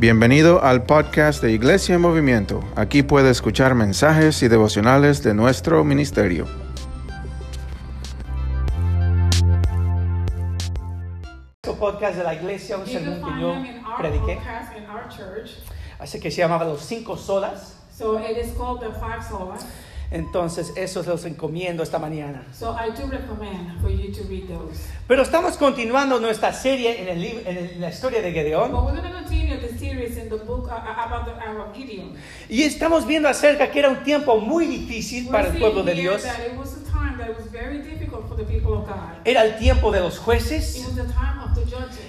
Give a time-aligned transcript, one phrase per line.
[0.00, 2.62] Bienvenido al podcast de Iglesia en Movimiento.
[2.76, 6.46] Aquí puede escuchar mensajes y devocionales de nuestro ministerio.
[11.64, 14.38] Este podcast de la iglesia, un sermón que yo prediqué.
[15.98, 17.74] Así que se llamaba Los Cinco Solas.
[17.92, 19.66] So it is called the Five Solas.
[20.10, 22.42] Entonces, esos los encomiendo esta mañana.
[22.52, 24.80] So I do recommend for you to read those.
[25.06, 28.70] Pero estamos continuando nuestra serie en, el en la historia de But Gedeón.
[28.72, 32.14] we're going to continue the series in the book uh, uh, about the, our Gideon.
[32.48, 35.92] Y estamos viendo acerca que era un tiempo muy difícil We're para el pueblo de
[35.94, 36.22] Dios.
[36.22, 39.20] that it was a time that was very difficult for the people of God.
[39.26, 41.47] Era el tiempo de los It jueces, was the time of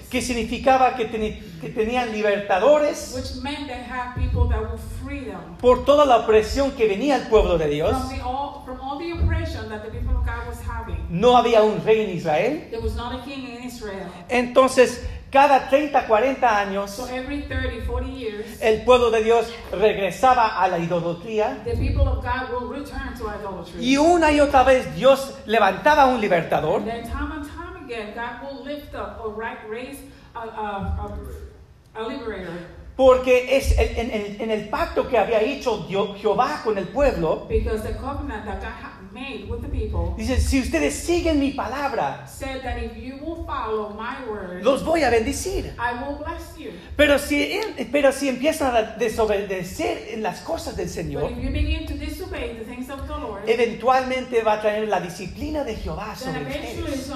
[0.10, 5.22] que significaba que, teni- que tenían libertadores which meant they had people that would free
[5.26, 7.92] them por toda la opresión que venía al pueblo de Dios.
[7.98, 10.98] from, the, all, from all the oppression that the people of God was having.
[11.10, 12.68] No había un rey en Israel.
[12.72, 14.08] There was not a king in Israel.
[14.30, 20.60] Entonces, cada 30, 40 años, So every 30, 40 years, el pueblo de Dios regresaba
[20.60, 23.80] a la idolatría the people of God will return to idolatry.
[23.80, 26.90] y una y otra vez Dios levantaba un libertador And
[27.90, 29.32] God will lift up or
[29.70, 30.00] raise
[30.36, 31.14] a, a,
[31.96, 32.54] a, a liberator.
[32.96, 36.88] porque es el- en, en- en el pacto que había hecho Dio- Jehová con el
[36.88, 37.46] pueblo.
[37.48, 41.54] Because the covenant that God had made with the people Dice, si ustedes siguen mi
[41.54, 45.74] palabra, said that if you will follow my word, los voy a bendecir.
[45.80, 46.72] I will bless you.
[46.98, 47.60] Pero si,
[47.92, 51.94] pero si empiezan a desobedecer en las cosas del But Señor, if you begin to
[51.96, 56.42] disobey the things of the Lord, eventualmente va a traer la disciplina de Jehová sobre
[56.42, 57.08] ustedes.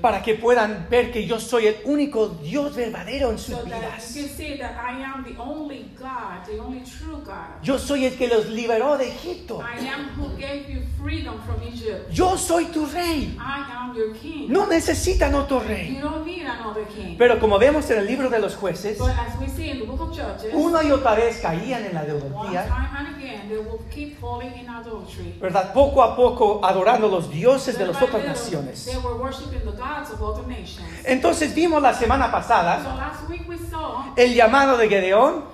[0.00, 3.80] Para que puedan ver que yo soy el único Dios verdadero en sus So that
[3.80, 4.14] vidas.
[4.14, 7.62] you can see that I am the only God, the only true God.
[7.62, 9.60] Yo soy el que los liberó de Egipto.
[9.60, 12.10] I am who gave you freedom from Egypt.
[12.12, 13.36] Yo soy tu rey.
[13.38, 14.46] I am your king.
[14.48, 15.94] No necesitan otro rey.
[15.94, 17.16] You don't need another king.
[17.16, 19.86] Pero como vemos en el libro de los jueces, But as we see in the
[19.86, 23.58] book of Judges, una y otra vez caían en la idolatría, time and again, they
[23.58, 25.34] will keep falling in adultery.
[25.40, 25.72] ¿verdad?
[25.72, 28.84] Poco a poco adorando los dioses de otras little, naciones.
[28.84, 30.86] They were worshiping the gods of other nations.
[31.04, 32.80] Entonces vimos la semana pasada
[34.16, 35.44] el llamado de Gedeón.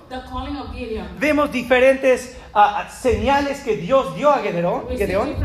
[1.19, 4.89] Vemos diferentes ah, señales que Dios dio a Gedeón.
[4.97, 5.37] Gedeón.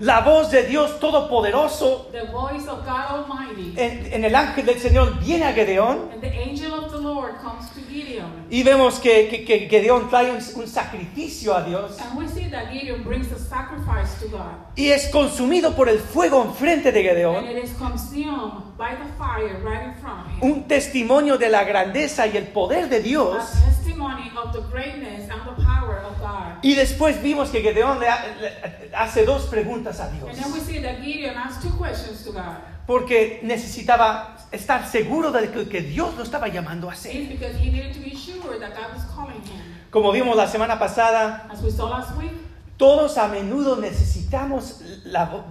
[0.00, 3.74] La voz de Dios Todopoderoso The voice of God Almighty.
[3.76, 6.10] en, en el ángel del Señor viene a Gedeón.
[6.12, 8.46] And the angel of the Lord comes to Gideon.
[8.50, 11.98] Y vemos que, que, que Gedeón trae un, un sacrificio a Dios.
[12.00, 14.52] And we see that Gideon brings a sacrifice to God.
[14.76, 17.44] Y es consumido por el fuego enfrente de And Gedeón.
[17.56, 20.52] it is consumed by the fire right in front of him.
[20.52, 23.36] Un testimonio de la grandeza y el poder de A Dios.
[23.64, 26.58] testimony of the greatness and the power of God.
[26.62, 30.28] Y después vimos que Gedeón le, ha- le hace dos preguntas a Dios.
[30.28, 32.56] And then we see that Gideon asked two questions to God.
[32.86, 37.14] Porque necesitaba estar seguro de que, que Dios lo estaba llamando a hacer.
[37.14, 39.60] It's because he needed to be sure that God was calling him.
[39.90, 42.32] Como vimos la semana pasada, As we saw last week,
[42.76, 45.44] todos a menudo necesitamos la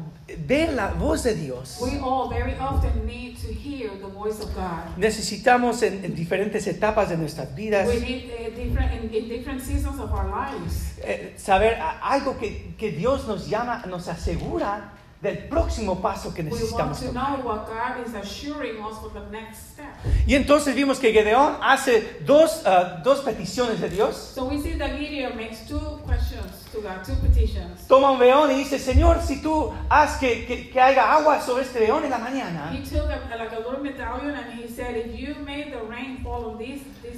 [0.47, 1.78] ver la voz de Dios.
[1.81, 4.97] we all very often need to hear the voice of God.
[4.97, 9.62] Necesitamos en, en diferentes etapas de nuestras vidas We need uh, different in, in different
[9.62, 10.97] seasons of our lives.
[11.03, 14.91] eh, saber algo que, que Dios nos llama, nos asegura
[15.25, 17.40] del próximo paso que necesitamos to tomar.
[17.40, 19.86] know what God is assuring us for the next step.
[20.28, 24.16] Y entonces vimos que Gedeón hace dos, ah, dos peticiones de Dios.
[24.16, 27.88] So we see that Gideon makes two questions to God, two petitions.
[27.88, 31.64] Toma un león y dice, Señor, si tú haz que, que, que haya agua sobre
[31.64, 33.59] este león en la mañana, He took a, like a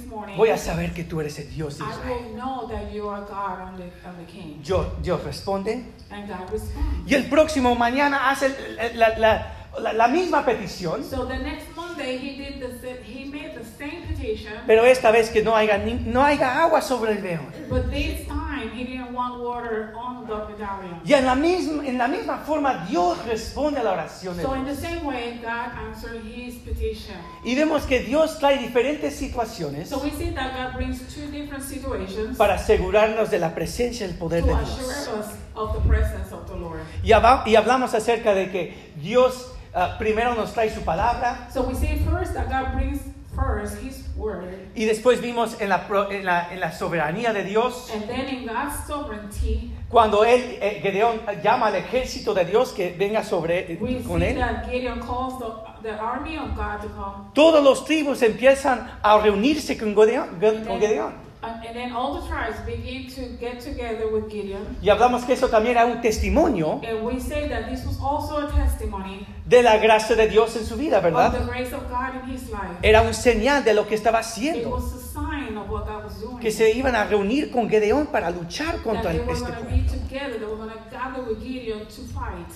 [0.00, 2.22] this morning, voy a saber que tú eres el Dios de I Israel.
[2.24, 4.60] will know that you are God and the, and the King.
[4.64, 5.84] Yo, Dios responde.
[6.10, 7.10] And God responds.
[7.10, 8.54] Y el próximo mañana hace
[8.94, 13.54] la, la- la- la misma petición, So the next Monday he did the he made
[13.54, 17.46] the same petition, pero esta vez que no haya, no haya agua sobre el león.
[17.68, 21.00] but this time he didn't want water on the medallion.
[21.04, 24.54] Y en la, misma, en la misma forma Dios responde a la oración de So
[24.54, 24.76] in Dios.
[24.80, 27.16] the same way, God answered his petition.
[27.44, 31.62] Y vemos que Dios trae diferentes situaciones So we see that God brings two different
[31.64, 35.08] situations para asegurarnos de la presencia y el poder to de assure Dios.
[35.08, 36.80] us of the presence of the Lord.
[37.02, 41.62] Y, haba- y hablamos acerca de que Dios ah, primero nos trae su palabra So
[41.62, 43.00] we see first that God brings
[43.38, 44.44] first his word,
[44.74, 48.28] y después vimos en la, pro- en la, en la soberanía de Dios and then
[48.28, 53.72] in God's sovereignty, cuando él, eh, Gedeón llama al ejército de Dios que venga sobre
[53.72, 54.36] eh, we con él.
[54.38, 57.30] that Gideon calls the, the army of God to come.
[57.34, 60.38] Todos los tribus empiezan a reunirse con Gedeón.
[60.66, 61.27] con Gedeón.
[61.40, 64.76] And, and then all the tribes begin to get together with Gideon.
[64.82, 68.38] Y hablamos que eso también era un testimonio And we say that this was also
[68.38, 71.46] a testimony de la gracia de Dios en su vida, of the ¿verdad?
[71.46, 72.78] grace of God in his life.
[72.82, 74.70] Era un señal de lo que estaba It haciendo.
[74.70, 76.38] was a sign of what God was doing.
[76.40, 79.70] Que se iban a reunir con Gedeón para luchar contra este going to pueblo.
[79.70, 82.48] be together, they were going to gather with Gideon to fight.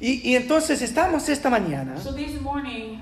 [0.00, 3.00] Y, y entonces estamos esta mañana, So this morning,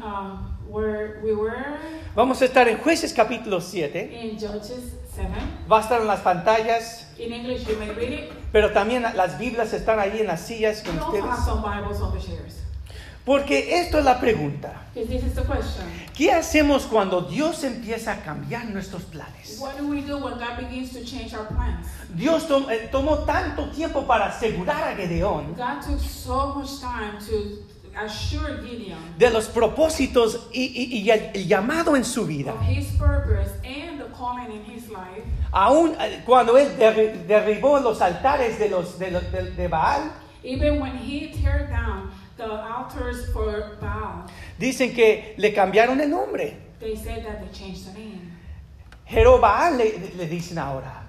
[0.67, 1.77] where we were
[2.15, 5.29] vamos a estar en Jueces capítulo 7, in Judges 7.
[5.71, 8.31] va a estar en las pantallas, In English, you may read it.
[8.53, 11.45] pero también las Biblias están ahí en las sillas con have ustedes.
[11.45, 12.63] some Bibles on the chairs.
[13.25, 14.85] Porque esto es la pregunta.
[14.95, 15.85] Because this is the question.
[16.17, 19.59] ¿Qué hacemos cuando Dios empieza a cambiar nuestros planes?
[19.59, 21.89] What do we do when God begins to change our plans?
[22.15, 27.19] Dios tom- eh, tomó tanto tiempo para asegurar a Gedeón God took so much time
[27.29, 27.65] to
[27.99, 32.53] assure Gideon de los propósitos y, y- y el, el llamado en su vida.
[32.55, 34.03] of his purpose and
[35.53, 40.11] Aún eh, cuando él derri- derribó los altares de, los, de, los- de- de Baal,
[40.45, 44.27] Even when he tear down the altars for Baal,
[44.59, 46.57] dicen que le cambiaron el nombre.
[46.79, 48.33] they said that they changed the name.
[49.09, 51.06] Jerobaal le, le dicen ahora.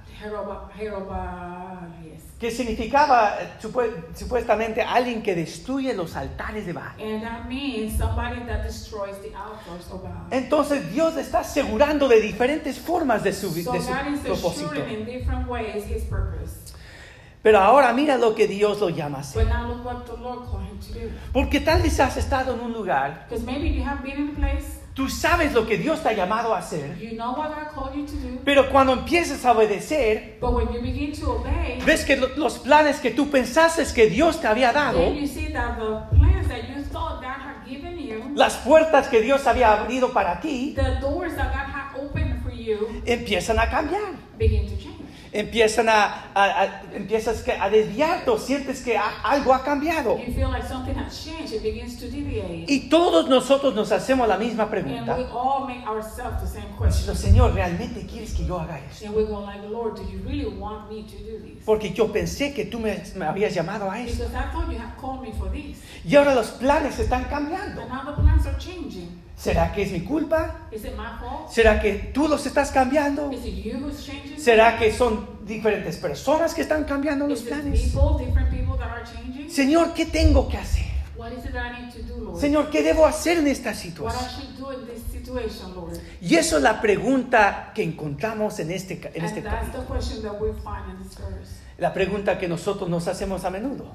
[2.39, 6.95] Que significaba eh, supue- supuestamente alguien que destruye los altares de Baal.
[10.31, 13.71] Entonces Dios está asegurando de diferentes formas de su, de su
[14.23, 14.69] propósito.
[17.43, 19.45] Pero ahora mira lo que Dios lo llama a hacer.
[21.31, 23.25] Porque tal vez has estado en un lugar,
[24.97, 28.03] Tú sabes lo que Dios te ha llamado a hacer, you know what called you
[28.03, 32.15] to do, pero cuando empiezas a obedecer, but when you begin to obey, ves que
[32.15, 35.13] lo- los planes que tú pensaste que Dios te había dado,
[38.33, 42.51] las puertas que Dios había abrido para ti, the doors that God had opened for
[42.51, 44.01] you, empiezan a cambiar.
[44.39, 44.96] begin to change.
[45.37, 50.17] Empiezan a, a- a- empiezas a desviarte o sientes que a- algo ha cambiado.
[50.17, 52.65] You feel like something has changed, it begins to deviate.
[52.67, 55.15] Y todos nosotros nos hacemos la misma And we pregunta.
[55.31, 57.15] all make ourselves the same question.
[57.15, 58.79] Señor, ¿realmente quieres que yo haga?
[59.05, 61.63] And like, Lord, do you really want me to do this?
[61.63, 64.23] Porque yo pensé que tú me, me habías llamado a eso.
[64.23, 65.77] Because I thought you had called me for this.
[66.03, 67.81] Y ahora los planes están cambiando.
[67.81, 69.21] But now the plans are changing.
[69.37, 70.67] ¿Será que es mi culpa?
[71.49, 73.29] ¿Será que tú los estás cambiando?
[74.37, 77.93] ¿Será que son diferentes personas que están cambiando los planes?
[79.49, 80.87] Señor, ¿qué tengo que hacer?
[82.39, 84.23] Señor, ¿qué debo hacer en esta situación?
[86.21, 89.85] Y eso es la pregunta que encontramos en este, en este capítulo.
[91.77, 93.91] La pregunta que nosotros nos hacemos a menudo.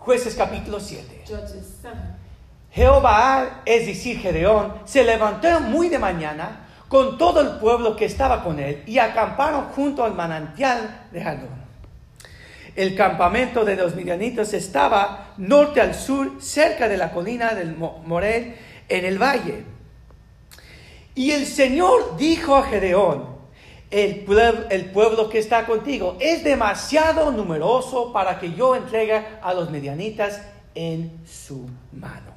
[0.00, 1.24] Jueces capítulo 7.
[1.26, 1.96] Judges 7.
[2.72, 8.42] Jehová, es decir, Gedeón, se levantó muy de mañana con todo el pueblo que estaba
[8.42, 11.60] con él y acamparon junto al manantial de Jalón.
[12.76, 18.00] El campamento de los midianitas estaba norte al sur, cerca de la colina del Mo-
[18.06, 18.56] Morel,
[18.88, 19.64] en el valle.
[21.14, 23.39] Y el Señor dijo a Gedeón,
[23.90, 29.52] el pueblo, el pueblo que está contigo es demasiado numeroso para que yo entregue a
[29.52, 30.42] los medianitas
[30.74, 32.30] en su mano.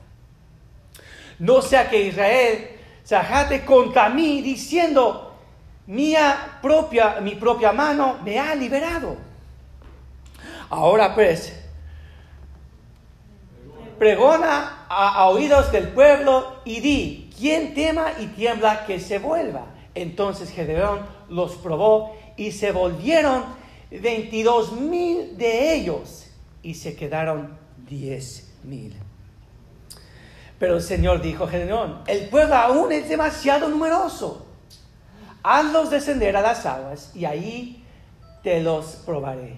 [1.40, 2.70] No sea que Israel
[3.04, 5.36] se ajate contra mí diciendo,
[6.62, 9.18] propia, mi propia mano me ha liberado.
[10.70, 11.54] Ahora pues,
[14.00, 19.66] pregona a, a oídos del pueblo y di, quien tema y tiembla que se vuelva.
[19.96, 21.02] Entonces Gedeón
[21.34, 23.44] los probó y se volvieron
[23.90, 26.28] veintidós mil de ellos
[26.62, 28.96] y se quedaron diez mil.
[30.60, 34.46] Pero el Señor dijo a Gedeón, el pueblo aún es demasiado numeroso.
[35.42, 37.84] Hazlos descender a las aguas y ahí
[38.44, 39.58] te los probaré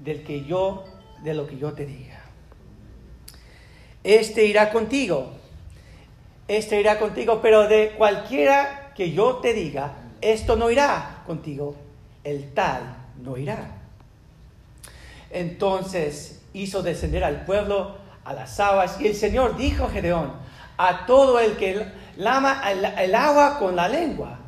[0.00, 0.84] del que yo,
[1.22, 2.22] de lo que yo te diga.
[4.02, 5.32] Este irá contigo,
[6.48, 11.76] este irá contigo, pero de cualquiera que yo te diga, esto no irá contigo,
[12.24, 13.72] el tal no irá.
[15.30, 20.32] Entonces hizo descender al pueblo a las aguas y el Señor dijo a Gedeón,
[20.78, 24.38] a todo el que lama el, agua con la lengua,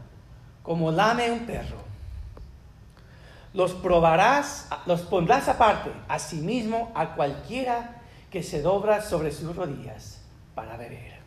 [0.62, 1.88] como lame un perro
[3.54, 10.20] los probarás, los pondrás aparte, asimismo a cualquiera que se dobla sobre sus rodillas
[10.54, 11.18] para beber.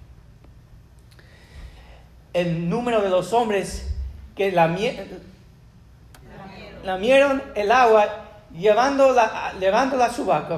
[2.33, 3.90] El número de los hombres
[4.41, 4.95] que lamie-
[6.83, 8.07] lamieron el agua
[8.57, 10.10] llevándola, llevándola a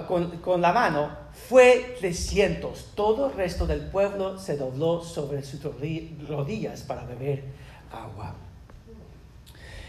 [0.07, 1.09] con, con la mano
[1.49, 2.91] fue 300.
[2.95, 7.43] Todo el resto del pueblo se dobló sobre sus rodi- rodillas para beber
[7.91, 8.35] agua.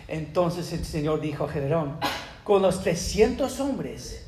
[0.09, 1.97] Entonces el Señor dijo a Gedeón,
[2.43, 4.27] con los 300 hombres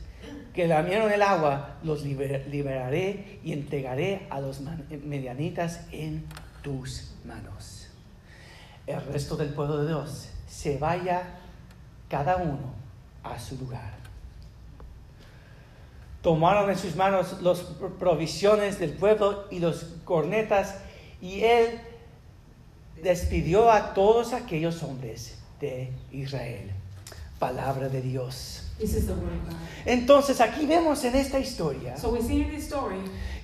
[0.54, 4.60] que lamieron el agua, los liber- liberaré y entregaré a los
[5.04, 6.24] medianitas en
[6.62, 7.75] tus manos.
[8.86, 11.24] El resto del pueblo de Dios se vaya
[12.08, 12.74] cada uno
[13.22, 13.94] a su lugar.
[16.22, 17.60] Tomaron en sus manos las
[17.98, 20.76] provisiones del pueblo y los cornetas
[21.20, 21.80] y él
[23.02, 26.70] despidió a todos aquellos hombres de Israel.
[27.38, 28.62] Palabra de Dios.
[29.84, 32.98] Entonces aquí vemos en esta historia So we see in this story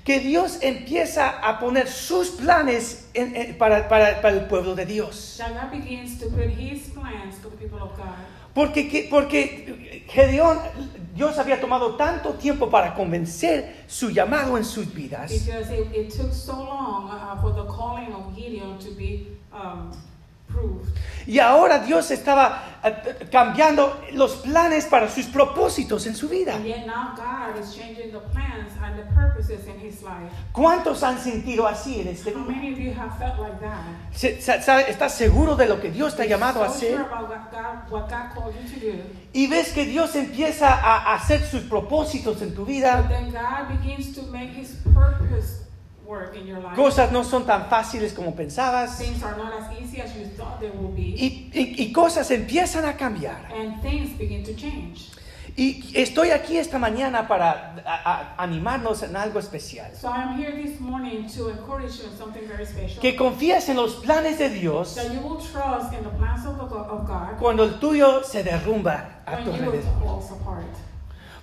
[0.05, 4.85] que Dios empieza a poner sus planes en- en- para, para- para el pueblo de
[4.87, 5.37] Dios.
[5.39, 8.07] that God begins to put His plans to the people of God.
[8.55, 10.59] Porque, que- porque Gedeón,
[11.15, 15.31] Dios había tomado tanto tiempo para convencer su llamado en sus vidas.
[19.53, 19.57] Uh,
[20.55, 20.81] um.
[21.27, 22.63] Y ahora Dios estaba
[23.31, 26.59] cambiando los planes para sus propósitos en su vida.
[30.53, 32.45] ¿Cuántos han sentido así en este día?
[34.89, 37.07] ¿Estás seguro de lo que Dios te ha llamado a hacer?
[39.33, 43.09] Y ves que Dios empieza a hacer sus propósitos en tu vida.
[46.13, 46.77] Work in your life.
[46.77, 48.99] Cosas no son tan fáciles como pensabas.
[48.99, 51.15] Things are not as easy as you thought they would be.
[51.17, 53.41] Y, y- y cosas empiezan a cambiar.
[53.53, 55.09] and things begin to change.
[55.55, 59.91] Y estoy aquí esta mañana para a- a- animarnos en algo especial.
[59.95, 63.01] So I'm here this morning to encourage you in something very special.
[63.03, 66.57] Que confíes en los planes de Dios that you will trust in the plans of,
[66.57, 69.83] the God, of God cuando el tuyo se derrumba a when tu alrededor.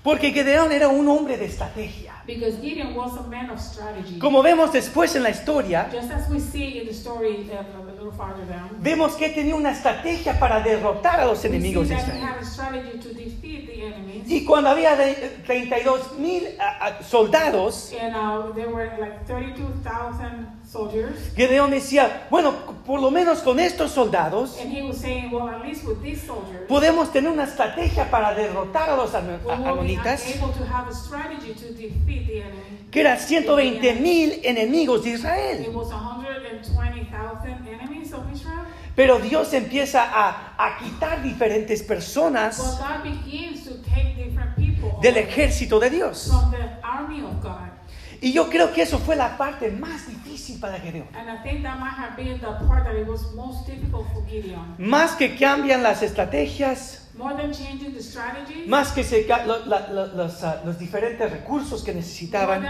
[0.04, 2.14] Porque Gedeón era un hombre de estrategia.
[2.26, 4.18] Because Gideon was a man of strategy.
[4.20, 8.12] Como vemos después en la historia, Just as we see in the story a little
[8.12, 12.22] farther down, vemos que tenía una estrategia para derrotar a los enemigos de Israel.
[12.24, 14.24] had a strategy to defeat the enemies.
[14.30, 16.44] Y cuando había de- 32 mil
[17.10, 21.16] soldados, And uh, there were like 32,000 soldiers.
[21.36, 22.54] Gedeón decía, bueno,
[22.86, 26.22] por lo menos con estos soldados And he was saying, well, at least with these
[26.26, 31.54] soldiers, podemos tener una estrategia para derrotar a los amonitas, able to have a strategy
[31.54, 32.88] to defeat the enemy.
[32.92, 35.70] que eran 120 mil enemigos de It Israel.
[35.74, 38.66] was 120,000 enemies of Israel.
[38.96, 44.92] Pero Dios empieza a, a quitar diferentes personas Well, God begins to take different people
[45.02, 46.28] del ejército de Dios.
[46.30, 46.69] from the.
[48.22, 51.08] Y yo creo que eso fue la parte más difícil para Gedeón.
[51.16, 54.26] And I think that might have been the part that it was most difficult for
[54.26, 54.76] Gideon.
[54.78, 59.90] Más que cambian las estrategias, More than changing the strategy, más que se lo- la-
[59.92, 62.64] lo- los, ah, los diferentes recursos que necesitaban,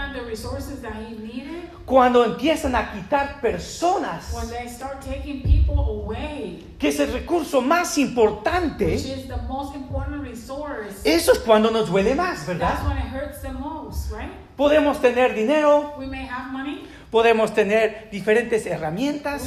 [1.86, 7.62] cuando empiezan a quitar personas, when they start taking people away, que es el recurso
[7.62, 12.79] más importante, is the most important resource, eso es cuando nos duele más, ¿verdad?
[12.88, 14.32] when it hurts the most, right?
[14.58, 19.44] Podemos tener dinero, We may have money, podemos tener diferentes herramientas,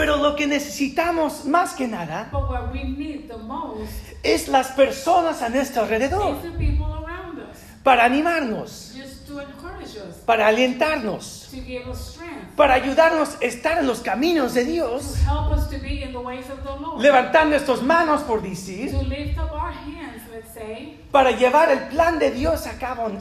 [0.00, 2.30] pero lo que necesitamos más que nada
[4.22, 6.36] es las personas a nuestro alrededor
[7.82, 8.94] para animarnos,
[10.24, 11.50] para alentarnos,
[12.56, 15.16] para ayudarnos a estar en los caminos de Dios,
[17.02, 18.90] levantar nuestras manos, por decir,
[21.12, 23.20] para llevar el plan de Dios a cabo en-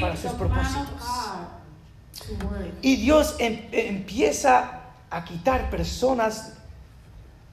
[0.00, 1.02] para sus propósitos.
[2.80, 4.80] Y Dios em- empieza
[5.16, 6.52] a quitar personas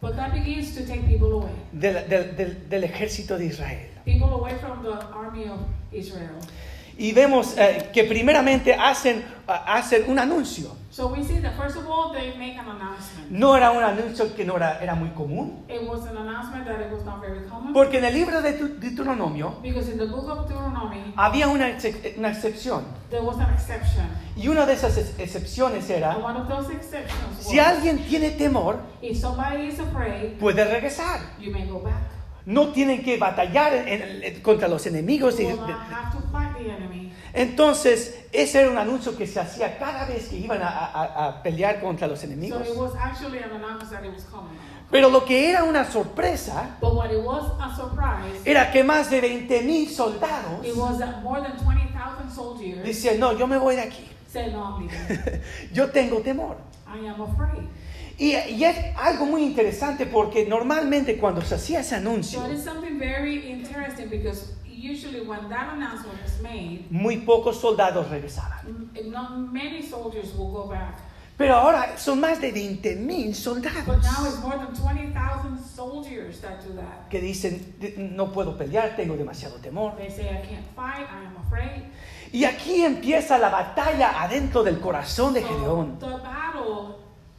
[0.02, 1.52] But God begins to take people away.
[1.74, 3.88] del, del- del- del ejército de Israel.
[4.04, 5.60] People away from the army of
[5.92, 6.36] Israel.
[7.02, 10.76] Y vemos eh, que primeramente hacen, ah, hacen un anuncio.
[10.92, 13.32] So we see that first of all, they make an announcement.
[13.32, 15.64] No era un anuncio que no era, era muy común.
[15.68, 17.74] It was an announcement that it was not very common.
[17.74, 21.70] Porque en el libro de Deut- Deuteronomio Because in the book of Deuteronomy, había una,
[21.70, 22.84] ex- una excepción.
[23.10, 24.06] there was an exception.
[24.36, 27.98] Y una de esas ex- excepciones And era, one of those exceptions was si alguien
[28.08, 31.20] tiene temor, if somebody is afraid, puede regresar.
[31.40, 32.21] you may go back.
[32.46, 35.36] No tienen que batallar en- en- contra los enemigos.
[37.34, 41.44] Entonces, ese era un anuncio que se hacía cada vez que iban a, a- a
[41.44, 42.62] pelear contra los enemigos.
[44.90, 46.76] Pero lo que era una sorpresa
[47.76, 52.84] surprise, era que más de 20 mil soldados it was that more than 20,000 soldiers
[52.84, 54.06] decían, no, yo me voy de aquí.
[54.28, 54.80] said, No,
[55.74, 56.58] yo tengo temor.
[56.88, 57.64] I am afraid.
[58.22, 62.58] Y, y es algo muy interesante porque normalmente cuando se hacía ese anuncio, So it
[62.58, 68.60] is something very interesting because usually when that announcement was made, muy pocos soldados regresaban.
[68.68, 70.94] m- not many soldiers will go back.
[71.36, 76.40] Pero ahora son más de 20 mil But soldados now it's more than 20,000 soldiers
[76.42, 77.10] that do that.
[77.10, 79.96] que dicen, "De- no puedo pelear, tengo demasiado temor.
[79.98, 81.86] They say, I can't fight, I am afraid.
[82.32, 85.98] Y aquí empieza la batalla adentro del corazón de So Gedeón,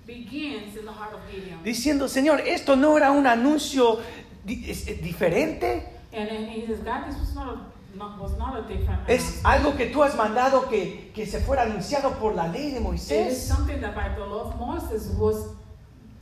[0.06, 1.62] the battle begins in the heart of Gideon.
[1.64, 4.00] diciendo, Señor, esto no era un anuncio
[4.44, 9.00] diferente, And then he says, God, this was not a, not, was not a different
[9.08, 12.80] es algo que tú has mandado que, que se fuera anunciado por la ley de
[12.80, 13.32] Moisés.
[13.34, 15.54] something that by the law of Moses was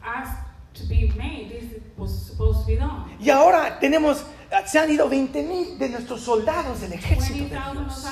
[0.04, 0.38] asked
[0.74, 1.50] to be made.
[1.50, 3.04] This was supposed to be done.
[3.18, 4.24] Y ahora tenemos,
[4.66, 8.04] se han ido 20 mil de nuestros soldados del ejército de 20,000 Dios.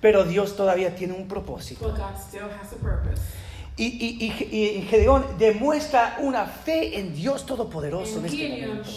[0.00, 1.88] Pero Dios todavía tiene un propósito.
[3.78, 8.36] Y, y, y- y Gedeón demuestra una fe en Dios Todopoderoso en este
[8.66, 8.90] momento.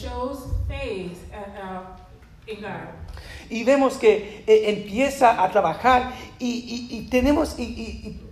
[1.34, 3.52] uh, uh.
[3.52, 7.64] Y vemos que eh, empieza a trabajar y, y- y tenemos y,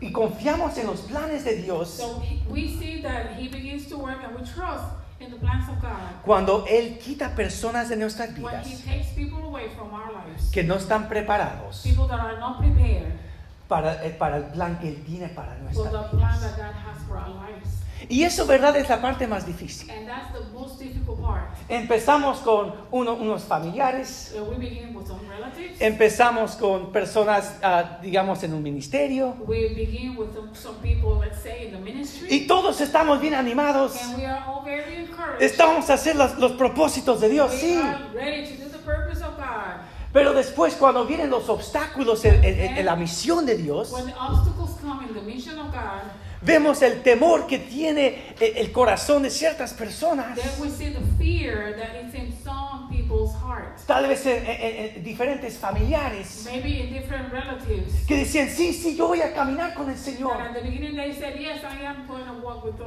[0.02, 4.24] y- confiamos en los planes de Dios So we see that he begins to work
[4.24, 4.84] and we trust
[5.20, 6.22] in the plans of God.
[6.26, 10.52] cuando Él quita personas de nuestras When vidas he takes people away from our lives,
[10.52, 13.14] que no están preparados people that are not prepared
[13.68, 16.42] para, eh, para el plan que Él tiene para for nuestras the plan vidas.
[16.42, 17.70] that God has for our lives.
[18.10, 19.90] Y eso, verdad, es la parte más difícil.
[19.92, 21.50] And that's the most difficult part.
[21.70, 25.82] Empezamos con uno- unos familiares, Uh, we begin with some relatives.
[25.82, 31.42] empezamos con personas, ah, digamos, en un ministerio, We begin with some, some people, let's
[31.42, 32.28] say, in the ministry.
[32.30, 34.02] y todos estamos bien animados.
[34.02, 35.42] And we are all very encouraged.
[35.42, 37.76] Estamos a hacer los, los propósitos de Dios, we sí.
[37.78, 39.82] are ready to do the purpose of God.
[40.14, 44.14] Pero después cuando vienen los obstáculos en, en- en la misión de Dios, When the
[44.18, 46.04] obstacles come in the mission of God,
[46.42, 51.02] vemos el temor que tiene eh, el corazón de ciertas personas, then we see the
[51.18, 53.84] fear that is in some people's hearts.
[53.86, 58.06] tal vez en, en- en diferentes familiares, Maybe in different relatives.
[58.08, 60.38] que decían, sí, sí, yo voy a caminar con el Señor,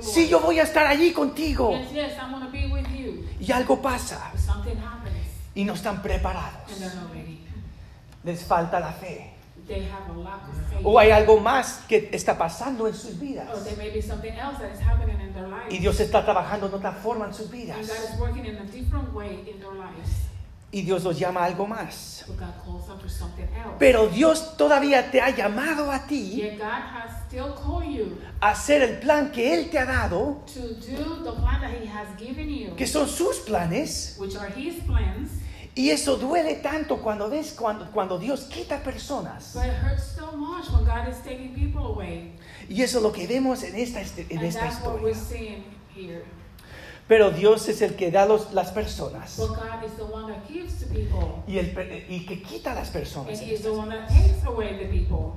[0.01, 1.73] sí, yo voy a estar allí contigo.
[1.73, 3.25] Yes, yes, I'm to be with you.
[3.41, 5.17] Y algo pasa something happens
[5.55, 7.41] y no están preparados, and they're not ready.
[8.25, 9.33] les falta la fe.
[9.71, 10.81] They have a lack of faith.
[10.85, 13.49] O hay algo más que está pasando en sus vidas.
[13.55, 15.73] Or there may be something else that is happening in their lives.
[15.73, 17.77] Y Dios está trabajando de otra forma en sus And vidas.
[17.87, 20.27] God is working in a different way in their lives.
[20.73, 22.25] Y Dios los llama a algo más.
[22.27, 23.77] But God calls them for something else.
[23.79, 28.51] Pero Dios todavía te ha llamado a ti Yet God has still called you a
[28.51, 32.09] hacer el plan que Él te ha dado, to do the plan that He has
[32.19, 34.17] given you, que son sus planes.
[34.19, 35.40] which are His plans.
[35.75, 39.53] Y eso duele tanto cuando ves cuando, cuando Dios quita personas.
[39.55, 42.33] But it hurts so much when God is taking people away.
[42.69, 45.39] Y eso es lo que vemos en esta, en And esta that's what we're historia.
[45.39, 46.25] seeing here.
[47.09, 50.47] Pero Dios es el que da los- las personas But God is the one that
[50.49, 51.43] gives to people.
[51.49, 51.69] y, el,
[52.09, 53.41] y que quita las And personas.
[53.41, 55.37] He is the one that takes away the people.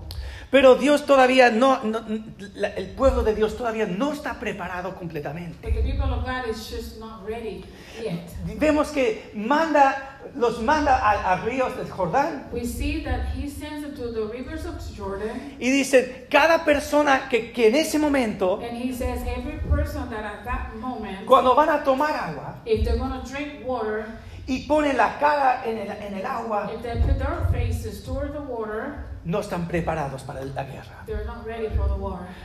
[0.53, 2.05] Pero Dios todavía no, no-
[2.53, 5.57] la- el pueblo de Dios todavía no está preparado completamente.
[5.63, 7.65] But the people of God is just not ready
[7.99, 8.29] yet.
[8.59, 13.81] Vemos que manda, los manda a, a ríos del Jordán We see that He sends
[13.81, 15.55] them to the rivers of Jordan.
[15.59, 20.23] y dice, cada persona que, que en ese momento, And He says, every person that
[20.23, 24.05] at that moment, cuando van a tomar agua if they're going to drink water,
[24.47, 28.33] y ponen la cara en el, en el agua, if they put their faces toward
[28.33, 31.03] the water, no están preparados para la guerra.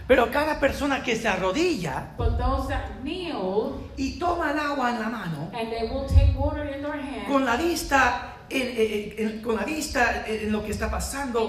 [0.07, 2.15] Pero cada persona que se arrodilla
[3.97, 5.51] y toma el agua en la mano,
[7.27, 11.49] con la vista en, en- en- con la vista en lo que está pasando,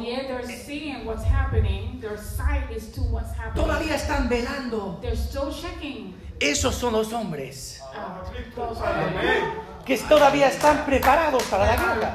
[3.55, 4.99] todavía están velando.
[6.41, 7.81] Esos son los hombres
[9.85, 12.11] que todavía están preparados para la guerra.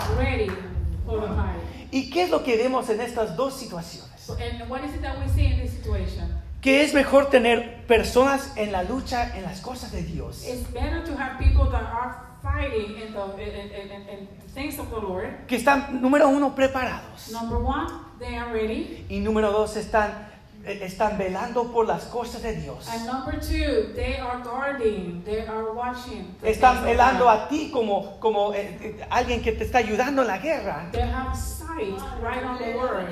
[1.95, 4.29] ¿Y qué es lo que vemos en estas dos situaciones?
[4.29, 6.29] And what is it that we see in this situation?
[6.61, 10.45] Que es mejor tener personas en la lucha en las cosas de Dios.
[10.45, 14.53] It's better to have people that are fighting in the in, in, in, in the
[14.53, 15.47] things of the Lord.
[15.47, 17.31] Que están, número uno, preparados.
[17.31, 17.87] Number one,
[18.19, 19.07] they are ready.
[19.09, 20.34] Y número dos, están,
[20.67, 22.89] están velando por las cosas de Dios.
[22.89, 26.35] And number two, they are guarding, they are watching.
[26.41, 30.29] the Están velando a ti como, como eh, eh, alguien que te está ayudando en
[30.29, 30.89] la guerra.
[30.93, 33.09] They have sight right on the word.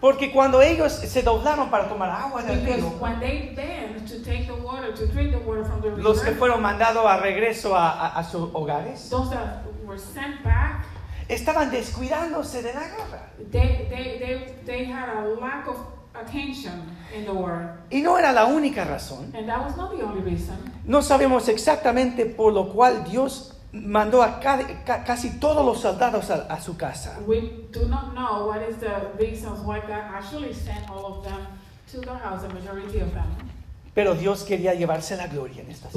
[0.00, 4.18] Porque cuando ellos se doblaron para tomar agua del Because río, when they bend to
[4.24, 7.76] take the water, to drink the water from the los que fueron mandados a regreso
[7.76, 10.86] a, a- a sus hogares, those that were sent back,
[11.28, 13.28] estaban descuidándose de la guerra.
[13.50, 15.76] they, they, they, they had a lack of
[16.14, 16.82] attention
[17.14, 17.70] in the word.
[17.90, 19.32] Y no era la única razón.
[19.34, 20.56] And that was not the only reason.
[20.84, 26.30] No sabemos exactamente por lo cual Dios mandó a ca- ca- casi todos los soldados
[26.30, 27.18] a, a su casa.
[27.26, 31.46] We do not know what is the reasons why God actually sent all of them
[31.92, 33.26] to their house, the majority of them.
[33.92, 35.96] Pero Dios quería llevarse la gloria en esta this.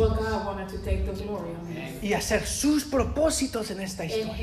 [2.02, 4.34] y hacer sus propósitos en esta historia.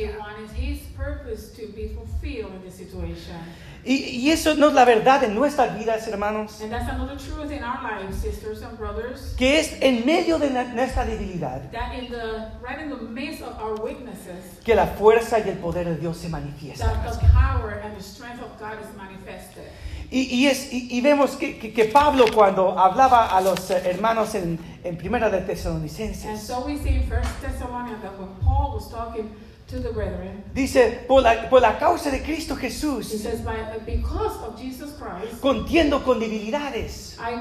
[3.84, 7.50] Y, y eso no es la verdad en nuestras vidas, hermanos, And that's another truth
[7.50, 9.34] in our lives, sisters and brothers.
[9.38, 13.58] que es en medio de nuestra debilidad That in the right in the midst of
[13.58, 16.88] our weaknesses, que la fuerza y el poder de Dios se manifiestan.
[17.02, 19.64] that the power and the strength of God is manifested.
[20.12, 23.80] Y, y es, y, y vemos que, que- que Pablo cuando hablaba a los eh,
[23.86, 28.28] hermanos en, en Primera de And Tesalonicenses, so we see in First Thessalonians that when
[28.44, 29.30] Paul was talking
[29.70, 33.78] to the brethren, dice, por la, por la causa de Cristo he Jesús, says, By,
[33.86, 37.34] because of Jesus Christ, contiendo con debilidades, I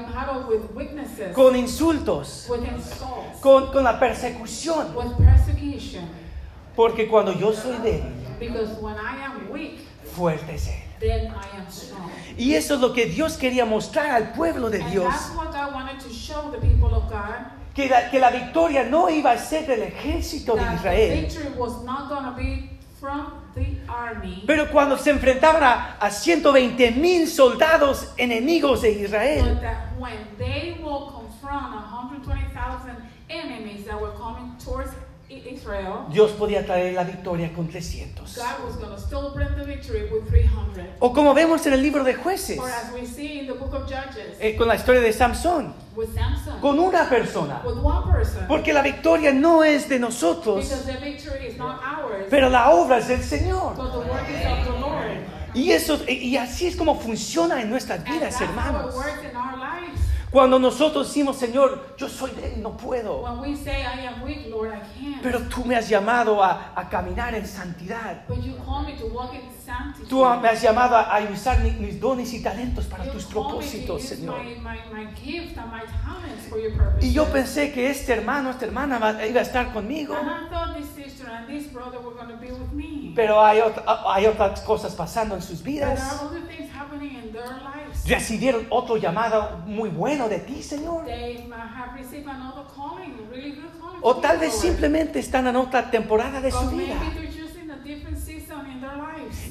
[0.48, 6.08] with weaknesses, con insultos, with insults, con, con la persecución, with persecution.
[6.76, 9.80] porque cuando yo soy débil, Because when I am weak,
[10.14, 10.74] fuerte es Él.
[11.00, 12.10] then I am strong.
[12.38, 15.50] Y eso es lo que Dios quería mostrar al pueblo de And Dios, that's what
[15.72, 17.59] wanted to show the people of God.
[17.82, 21.28] Que la, que la victoria no iba a ser del ejército de Israel,
[24.46, 30.18] pero cuando se enfrentaban a, a 120 mil soldados enemigos de Israel, But that when
[30.38, 32.96] they will confront 120,000
[33.28, 38.36] enemies that were coming towards I- Israel, Dios podía traer la victoria con 300.
[38.36, 40.96] God was to still bring the victory with 300.
[40.98, 43.72] O como vemos en el libro de jueces, Or as we see in the book
[43.72, 47.62] of Judges, eh, con la historia de Samson, with Samson, con una persona.
[47.64, 48.46] with one person.
[48.48, 52.70] Porque la victoria no es de nosotros, Because the victory is not ours, pero la
[52.70, 53.76] obra es del Señor.
[53.76, 55.16] but the work is of the Lord.
[55.54, 58.94] Y, eso, y así es como funciona en nuestras And vidas, that's how it hermanos.
[58.94, 59.99] works in our lives.
[60.30, 63.22] Cuando nosotros decimos, Señor, yo soy débil, no puedo.
[63.22, 64.74] When we say, I am weak, Lord.
[65.22, 68.22] Pero tú me has llamado a, a caminar en santidad.
[68.28, 70.08] But you call me to walk in sanctity.
[70.08, 73.24] Tú me has llamado a, a usar mi- mis dones y talentos para You tus
[73.26, 74.40] propósitos, Señor.
[74.42, 75.56] My, my, my gift.
[77.00, 80.14] Y yo pensé que este hermano, esta hermana iba a estar conmigo.
[83.14, 86.00] Pero hay, ot- hay otras cosas pasando en sus vidas.
[88.10, 91.04] Recibieron otro llamado muy bueno de ti, Señor.
[91.04, 94.00] They might have received another calling, a really good calling.
[94.02, 96.96] O tal vez simplemente están en otra temporada de su vida.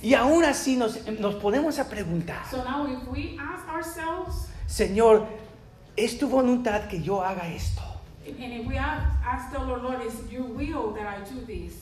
[0.02, 5.28] Y aún así nos, nos ponemos a preguntar, So now if we ask ourselves, Señor,
[5.96, 7.82] ¿es tu voluntad que yo haga esto?
[8.26, 11.74] and if we ask, ask the Lord, Lord, is your will that I do this?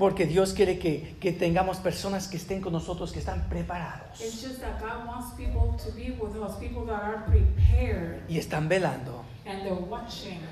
[0.00, 4.42] Porque Dios quiere que, que tengamos personas que estén con nosotros, que están preparados It's
[4.42, 8.66] just that God wants people to be with us, people that are prepared y están
[8.66, 9.24] velando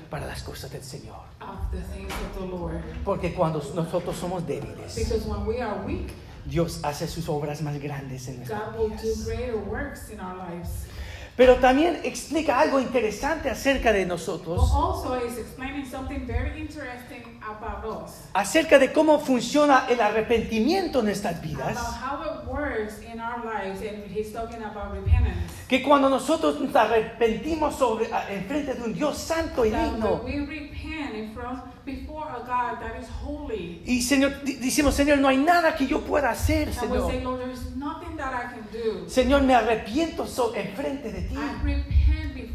[0.09, 1.17] para las cosas del Señor.
[1.41, 2.83] of the things of the Lord.
[3.03, 6.11] Porque cuando nosotros somos débiles, Because when we are weak,
[6.45, 9.25] Dios hace sus obras más grandes en nuestras vidas.
[9.25, 10.85] greater works in our lives.
[11.35, 17.23] Pero también explica algo interesante acerca de But nosotros, also, it's explaining something very interesting
[17.23, 17.38] about us.
[18.33, 21.77] Acerca de cómo funciona el arrepentimiento en nuestras vidas.
[25.67, 30.47] Que cuando nosotros nos arrepentimos sobre, en frente de un Dios santo y digno, when
[30.47, 35.27] we repent in front before a God that is holy, y Señor, decimos, Señor, no
[35.27, 37.23] hay nada que yo pueda hacer, and we say, Señor.
[37.23, 39.07] Lord, there's nothing that I can do.
[39.09, 41.35] Señor, me arrepiento so- en frente de ti.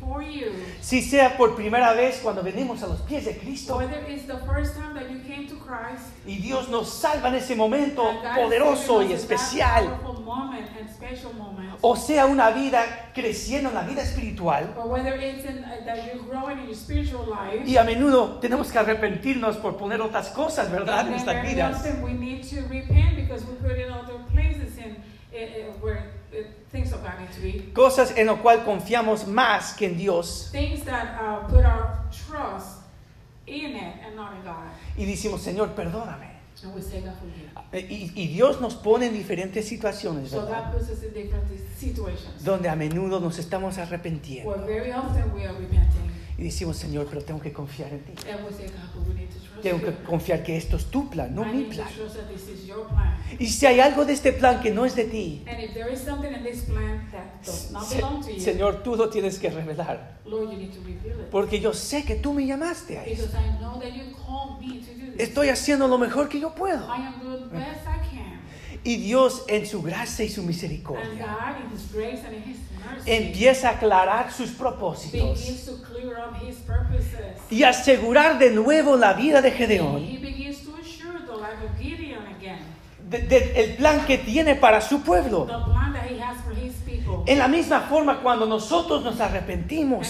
[0.04, 0.52] Before you.
[0.80, 4.38] Si sea por primera vez cuando venimos a los pies de Cristo Whether it's the
[4.46, 9.02] first time that you came to Christ, y Dios nos salva en ese momento poderoso
[9.02, 14.74] y especial, moment and special moment, o sea una vida creciendo en la vida espiritual,
[14.76, 18.38] or whether it's in, uh, that you're growing in your spiritual life, y a menudo
[18.40, 21.06] tenemos que arrepentirnos por poner otras cosas, ¿verdad?
[21.06, 21.82] En nuestras vidas.
[22.02, 24.96] we need to repent because we put in other places in,
[25.32, 26.03] in, in where
[27.72, 30.48] Cosas en lo cual confiamos más que en Dios.
[30.52, 32.80] Things that uh, put our trust
[33.46, 34.68] in it and not in God.
[34.96, 36.32] Y decimos, Señor, perdóname.
[36.62, 37.50] And we say, God forgive.
[37.72, 40.70] Eh, Y, y Dios nos pone en diferentes situaciones, So ¿verdad?
[40.70, 41.44] that puts us in different
[41.78, 42.42] situations.
[42.42, 44.48] Donde a menudo nos estamos arrepintiendo.
[44.50, 46.10] Where very often we are repenting.
[46.36, 48.12] Y decimos, Señor, pero tengo que confiar en ti.
[49.62, 51.88] Tengo que confiar que esto es tu plan, no mi plan.
[53.38, 55.92] Y si hay algo de este plan que no es de ti, And if there
[55.92, 59.08] is something in this plan that does not Se- belong to you, Señor, tú lo
[59.08, 60.18] tienes que revelar.
[61.30, 63.26] Porque yo sé que tú me llamaste a eso.
[63.26, 65.28] Because I know that you called me to do this.
[65.28, 66.86] Estoy haciendo lo mejor que yo puedo.
[68.84, 71.04] Y Dios en su gracia y su misericordia
[73.06, 75.38] empieza a aclarar sus propósitos
[77.50, 79.96] y asegurar de nuevo la vida de Gedeón.
[83.08, 85.46] De- de- el plan que tiene para su pueblo.
[87.26, 90.06] En la misma forma, cuando nosotros nos arrepentimos,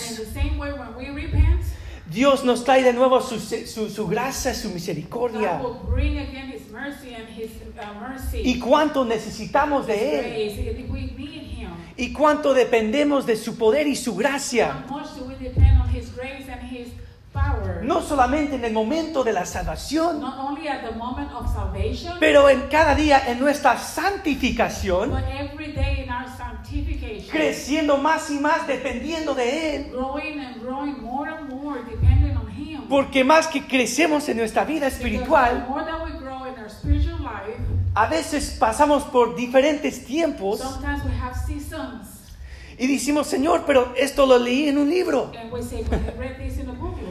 [2.06, 5.60] Dios nos trae de nuevo su, su- su gracia, su misericordia.
[5.62, 8.36] His uh.
[8.42, 10.24] Y cuánto necesitamos de Él.
[11.96, 14.84] Y cuánto dependemos de su poder y su gracia.
[17.82, 22.16] No solamente en el momento de la salvación, Not only at the moment of salvation,
[22.20, 25.12] pero en cada día en nuestra santificación,
[27.30, 29.90] creciendo más y más dependiendo de Él.
[29.90, 32.82] growing and growing more and more dependent on him.
[32.88, 37.18] Porque más que crecemos en nuestra vida espiritual, more that we grow in our spiritual
[37.20, 37.58] life,
[37.94, 42.14] a veces pasamos por diferentes tiempos sometimes we have seasons.
[42.78, 45.30] y decimos, Señor, pero esto lo leí en un libro,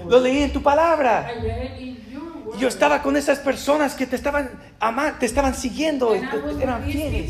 [0.08, 1.32] lo leí en tu palabra.
[1.32, 2.60] I read it in your word.
[2.60, 7.30] Yo estaba con esas personas que te estaban amando, te estaban siguiendo, eran fieles.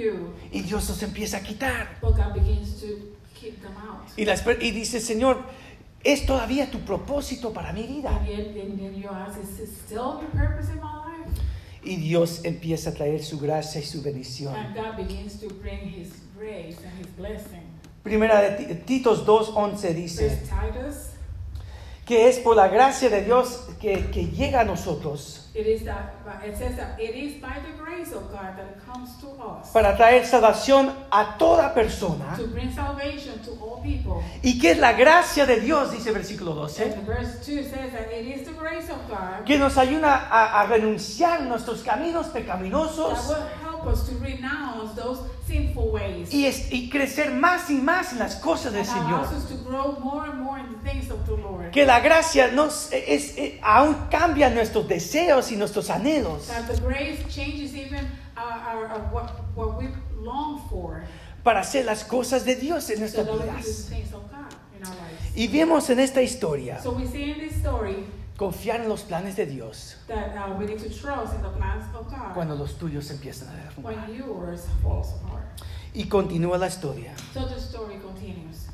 [0.00, 0.32] You.
[0.52, 1.98] Y Dios los empieza a quitar.
[2.00, 2.86] But God begins to
[3.34, 4.08] keep them out.
[4.16, 5.38] Y, las y dice, Señor,
[6.02, 8.10] ¿es todavía tu propósito para mi vida?
[8.16, 11.40] And yet, then, then you ask, is this still your purpose in my life?
[11.82, 14.54] Y Dios empieza a traer su gracia y su bendición.
[14.54, 16.08] And God begins to bring His
[16.38, 17.62] grace and His blessing.
[18.02, 21.10] Primera de Ti- Titos 2.11 dice Titus,
[22.06, 26.14] que es por la gracia de Dios que, que llega a nosotros it is that
[26.46, 29.72] it says that it is by the grace of God that it comes to us
[29.72, 32.36] para traer salvación a toda persona.
[32.36, 34.22] to bring salvation to all people.
[34.44, 38.12] Y que es la gracia de Dios, dice versículo 12, And verse 2 says that
[38.12, 42.44] it is the grace of God que nos ayuda a, a renunciar nuestros caminos that
[42.44, 46.32] pecaminosos will help us to renounce those sinful ways.
[46.32, 49.22] y, es- y crecer más y más en las cosas del and Señor.
[49.36, 51.39] us to grow more and more in the things of the.
[51.72, 56.48] Que la gracia nos, es, es- aún cambia nuestros deseos y nuestros anhelos
[61.42, 63.90] para hacer las cosas de Dios en So nuestras vidas.
[65.34, 68.04] Y vemos en esta historia So we see in this story
[68.36, 72.08] confiar en los planes de Dios that we need to trust in the plans of
[72.10, 73.94] God cuando los tuyos empiezan a derrumbar.
[74.08, 75.44] when yours falls apart.
[75.92, 77.12] Y continúa la historia.
[77.34, 78.68] So the story continues.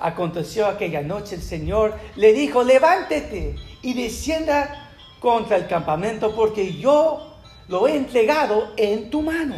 [0.00, 7.38] Aconteció aquella noche el Señor le dijo, levántate y descienda contra el campamento porque yo
[7.68, 9.56] lo he entregado en tu mano.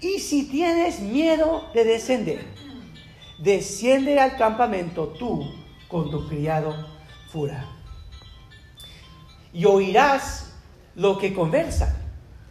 [0.00, 2.44] Y si tienes miedo de descender,
[3.38, 5.50] desciende al campamento tú
[5.88, 6.74] con tu criado
[7.30, 7.66] Fura.
[9.52, 10.54] Y oirás
[10.94, 11.94] lo que conversan.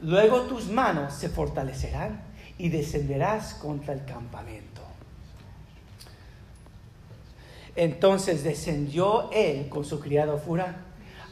[0.02, 2.24] Luego tus manos se fortalecerán
[2.58, 4.67] y descenderás contra el campamento.
[7.78, 10.78] Entonces descendió él con su criado Fura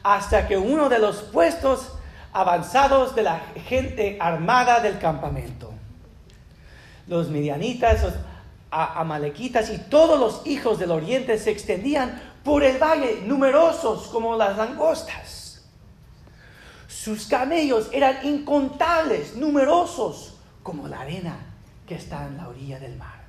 [0.03, 1.93] hasta que uno de los puestos
[2.31, 5.73] avanzados de la gente armada del campamento,
[7.07, 8.13] los midianitas, los
[8.69, 14.55] amalequitas y todos los hijos del oriente se extendían por el valle, numerosos como las
[14.55, 15.65] langostas.
[16.87, 21.37] Sus camellos eran incontables, numerosos como la arena
[21.87, 23.25] que está en la orilla del mar.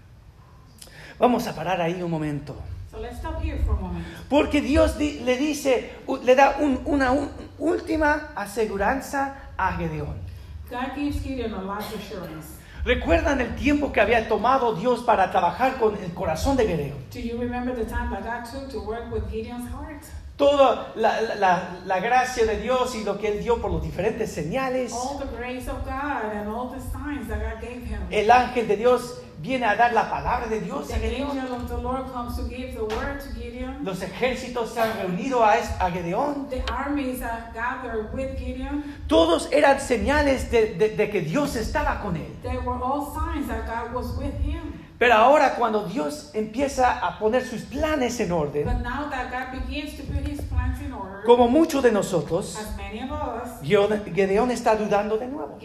[1.18, 2.54] Vamos a parar ahí un momento.
[2.90, 4.04] So let's stop here for a moment.
[4.28, 5.90] Porque Dios di- le dice,
[6.22, 10.16] le da un- una un- última aseguranza a Gedeón.
[10.70, 12.56] God gives Gideon a last assurance.
[12.84, 16.98] ¿Recuerdan el tiempo que había tomado Dios para trabajar con el corazón de Gedeón?
[17.12, 20.04] Do you remember the time that God took to work with Gideon's heart?
[20.36, 24.30] Toda la, la- la- gracia de Dios y lo que Él dio por los diferentes
[24.32, 24.92] señales.
[24.92, 28.00] All the grace of God and all the signs that God gave him.
[28.10, 31.36] El ángel de Dios viene a dar la palabra de Dios a The Gedeón.
[33.84, 36.48] Los ejércitos se han reunido a, a Gedeón.
[39.08, 42.32] Todos eran señales de, de- de que Dios estaba con él.
[44.98, 48.64] Pero ahora cuando Dios empieza a poner sus planes en orden,
[50.94, 52.56] order, como muchos de nosotros,
[53.92, 55.58] us, Gedeón está dudando de nuevo.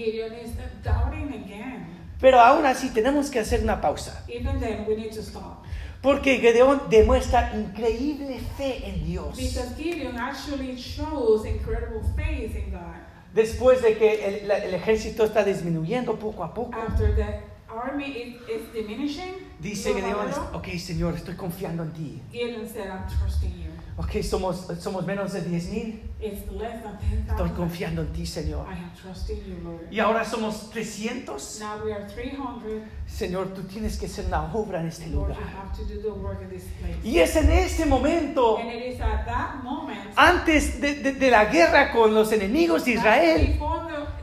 [2.22, 4.24] Pero aún así tenemos que hacer una pausa.
[4.28, 5.64] Even then, we need to stop.
[6.02, 9.36] Porque Gedeón demuestra increíble fe en Dios.
[9.38, 12.96] Because Gideon actually shows incredible faith in God.
[13.34, 18.06] Después de que el, la- el ejército está disminuyendo poco a poco, After the army
[18.06, 22.22] is, is diminishing, dice Gedeón, ok Señor, estoy confiando en ti.
[22.32, 23.71] Gideon said, I'm trusting you.
[23.98, 26.02] Ok, somos, somos menos de 10 mil.
[26.22, 27.54] Estoy 10,000.
[27.56, 28.66] confiando en ti, Señor.
[28.70, 29.92] I am trusting you, Lord.
[29.92, 31.60] Y ahora somos 300.
[31.60, 32.84] Now we are 300.
[33.08, 35.36] Señor, tú tienes que hacer una obra en este lugar.
[35.36, 36.98] you have to do the work in this place.
[37.04, 41.32] Y es en este momento, And it is at that moment, antes de, de- de
[41.32, 43.60] la guerra con los enemigos de Israel,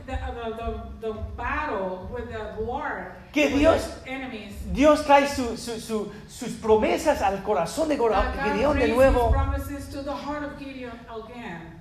[0.09, 3.87] the, the, the, the, the battle with the war, Que Dios-
[4.73, 8.11] Dios trae su- su- su- sus promesas al corazón de God
[8.43, 9.31] Gedeón de nuevo.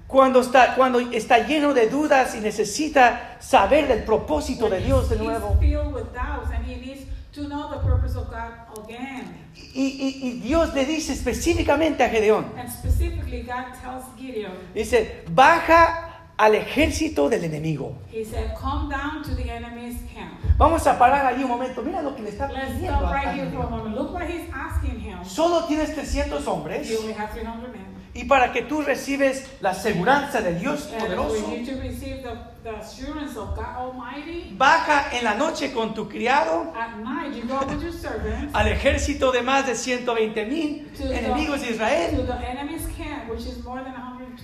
[0.06, 5.16] Cuando está, cuando está lleno de dudas y necesita saber del propósito de Dios de
[5.16, 5.56] nuevo.
[5.60, 8.52] filled with doubts and he needs to know the purpose of God
[8.84, 9.34] again.
[9.54, 15.24] Y, y- y Dios le dice específicamente a Gedeón, And specifically, God tells Gideon, dice,
[15.30, 16.07] baja
[16.38, 17.94] al ejército del enemigo.
[18.10, 20.34] He said, Come down to the enemy's camp.
[20.56, 21.82] Vamos a parar ahí un momento.
[21.82, 22.98] Mira lo que le está Let's pidiendo.
[22.98, 23.96] stop right here for a moment.
[23.96, 25.24] Look what he's asking him.
[25.24, 26.88] Solo tienes 300 hombres.
[26.88, 27.98] He only has 300 men.
[28.14, 32.22] Y para que tú recibes la seguridad del Dios And poderoso, for you to receive
[32.24, 37.34] the, the assurance of God Almighty, baja en la noche con tu criado at night
[37.34, 41.66] you go with your servants al ejército de más de 120 mil enemigos de the,
[41.66, 42.26] to Israel.
[42.26, 43.94] the enemy's camp, which is more than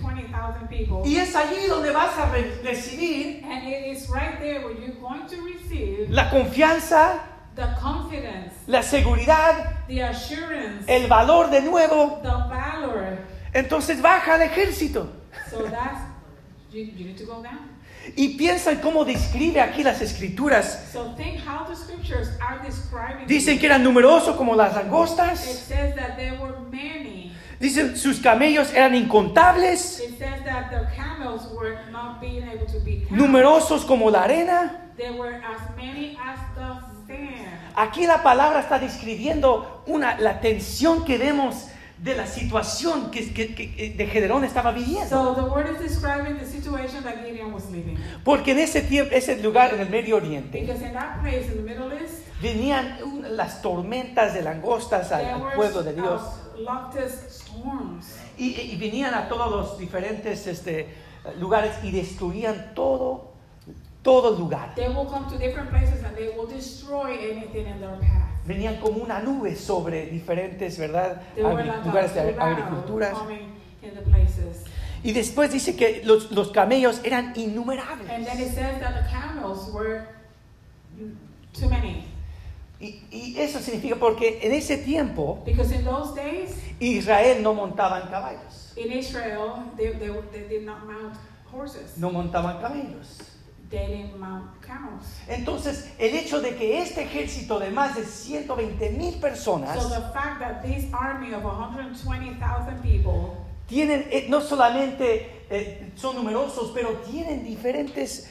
[0.01, 1.01] 120,000 people.
[1.05, 4.95] Y es allí donde vas a re- recibir And it is right there where you're
[5.01, 7.19] going to receive la confianza,
[7.55, 12.19] the confidence, la seguridad, the assurance, el valor de nuevo.
[12.21, 13.17] the valor.
[13.53, 15.09] Entonces baja al ejército.
[15.49, 15.99] So that's,
[16.71, 17.69] you, you need to go down.
[18.15, 20.89] Y piensa en cómo describe aquí las escrituras.
[20.93, 23.25] So think how the scriptures are describing.
[23.27, 23.59] Dicen it.
[23.61, 25.39] que eran numerosos como las It langostas.
[25.39, 26.53] says that there were
[27.59, 30.03] Dicen sus camellos eran incontables,
[33.09, 34.81] numerosos como la arena.
[34.97, 37.47] There were as many as the sand.
[37.75, 43.53] Aquí la palabra está describiendo una, la tensión que vemos de la situación que, que-
[43.55, 45.09] que- de Gedeón estaba viviendo.
[45.09, 47.97] So the word is describing the situation that Gideon was living.
[48.23, 51.57] Porque en ese tiempo, ese lugar en el Medio Oriente, Because in that place in
[51.57, 52.97] the Middle East, venían
[53.35, 56.21] las tormentas de langostas al, pueblo de Dios.
[58.37, 60.87] Y, y venían a todos los diferentes este,
[61.39, 63.31] lugares y destruían todo,
[64.01, 64.73] todo lugar.
[64.75, 68.29] They will come to different places and they will destroy anything in their path.
[68.45, 71.21] Venían como una nube sobre diferentes, ¿verdad?
[71.35, 73.11] Agri- lugares de agricultura.
[73.11, 74.63] coming in the places.
[75.03, 78.09] Y después dice que los, los camellos eran innumerables.
[78.09, 80.07] And then it says that the camels were
[81.53, 82.05] too many.
[82.79, 88.09] Y, y eso significa porque en ese tiempo Because in those days, Israel no montaban
[88.09, 91.15] caballos, in Israel, they, they, they did not mount
[91.51, 91.97] horses.
[91.97, 93.35] no montaban camellos.
[93.69, 95.05] They didn't mount camels.
[95.27, 100.11] Entonces, el hecho de que este ejército de más de 120 mil personas So the
[100.13, 107.01] fact that this army of 120,000 people, tienen, eh, no solamente eh, son numerosos, pero
[107.09, 108.29] tienen diferentes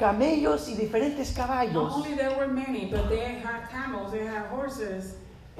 [0.00, 4.48] camellos y diferentes not caballos, only there were many, but they had camels, era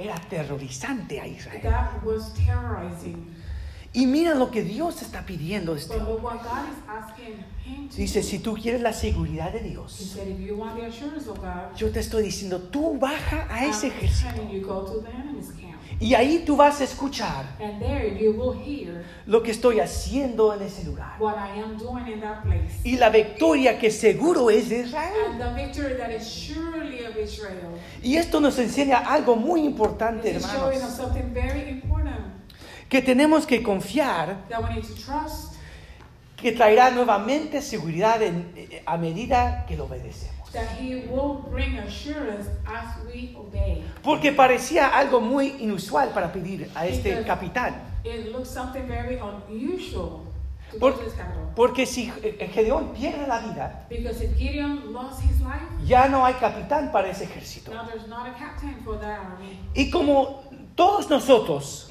[0.09, 1.61] aterrorizante a Israel.
[1.63, 3.37] That was terrorizing.
[3.93, 5.75] Y mira lo que Dios está pidiendo.
[5.75, 5.95] Este.
[7.97, 11.39] Dice, si tú quieres la seguridad de Dios, said, if you want the assurance of
[11.39, 14.31] God, yo te estoy diciendo, tú baja a ese ejército.
[16.01, 20.55] Y ahí tú vas a escuchar And there you will hear lo que estoy haciendo
[20.55, 21.17] en ese lugar.
[21.19, 22.81] what I am doing in that place.
[22.85, 25.13] Y la victoria que seguro es de Israel.
[25.31, 27.79] And the victory that is surely of Israel.
[28.03, 30.75] Y esto nos enseña algo muy importante, hermanos.
[30.97, 32.17] something very important
[32.89, 35.55] Que tenemos que confiar that we need to trust
[36.37, 40.40] que traerá nuevamente seguridad en- eh, a medida que lo obedecemos.
[40.53, 43.85] That He will bring assurance as we obey.
[44.03, 47.75] Porque parecía algo muy inusual para pedir a este Because- capitán.
[48.05, 50.23] It looks something very unusual
[50.73, 51.51] to Por- go to this capital.
[51.55, 56.25] Porque si eh, Gedeón pierde la vida, Because if Gideon lost his life, ya no
[56.25, 57.73] hay capitán para ese ejército.
[57.73, 59.59] now there's not a captain for that army.
[59.75, 60.43] Y como
[60.77, 61.91] todos nosotros,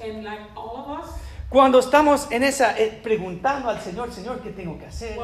[1.50, 5.18] Cuando estamos en esa, eh, preguntando al Señor, Señor, ¿qué tengo que hacer?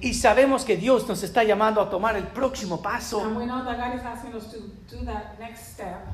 [0.00, 3.22] Y sabemos que Dios nos está llamando a tomar el próximo paso.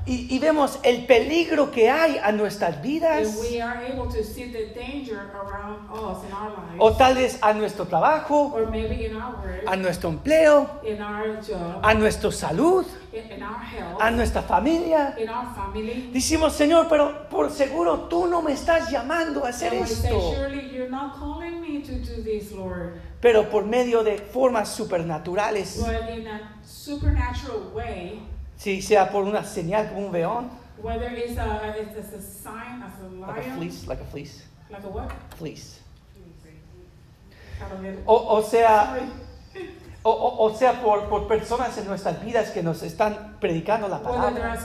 [0.05, 4.51] Y, y vemos el peligro que hay a nuestras vidas, we are able to see
[4.51, 6.79] the danger around us in our lives.
[6.79, 11.01] o tal vez a nuestro trabajo, or maybe in our work, a nuestro empleo, in
[11.01, 12.85] our job, a nuestra salud,
[14.01, 15.15] a nuestra familia.
[15.19, 16.11] in our family.
[16.13, 20.35] Decimos, Señor, pero por seguro tú no me estás llamando a hacer esto.
[23.21, 25.81] Pero por medio de formas supernaturales,
[28.57, 32.99] si sea por una señal como un león, Whether it's a, it's, a sign as
[33.01, 35.13] a Like a lion, fleece, like a fleece, like a what?
[35.37, 35.79] fleece.
[38.07, 38.99] O, o sea.
[40.05, 44.03] O, o- o sea por, por personas en nuestras vidas que nos están predicando la
[44.03, 44.59] palabra.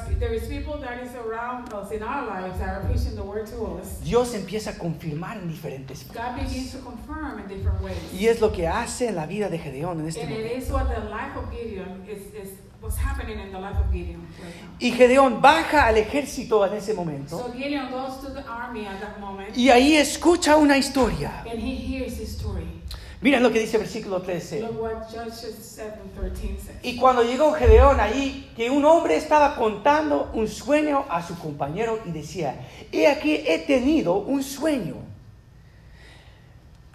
[4.03, 6.49] Dios empieza a confirmar en diferentes God maneras.
[6.51, 7.97] begins to confirm in different ways.
[8.13, 10.55] Y es lo que hace en la vida de Gedeón en este momento.
[10.57, 14.21] is what the life of Gideon is, is what's happening in the life of Gideon
[14.41, 14.71] right now.
[14.79, 18.99] Y Gedeón baja al ejército en ese So momento Gideon goes to the army at
[19.01, 21.43] that moment y ahí escucha una historia.
[21.49, 22.76] and he hears his story.
[23.19, 24.61] Miren lo que dice el versículo 13.
[24.61, 26.77] Look what Judges 7:13 says.
[26.83, 31.99] Y cuando llegó Gedeón ahí, que un hombre estaba contando un sueño a su compañero
[32.05, 32.55] y decía,
[32.91, 34.95] he aquí he tenido un sueño.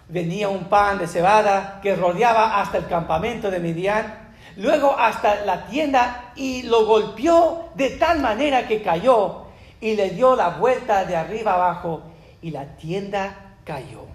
[0.07, 5.65] Venía un pan de cebada que rodeaba hasta el campamento de Midian, luego hasta la
[5.67, 9.47] tienda y lo golpeó de tal manera que cayó
[9.81, 12.03] y le dio la vuelta de arriba abajo
[12.41, 14.12] y la tienda cayó.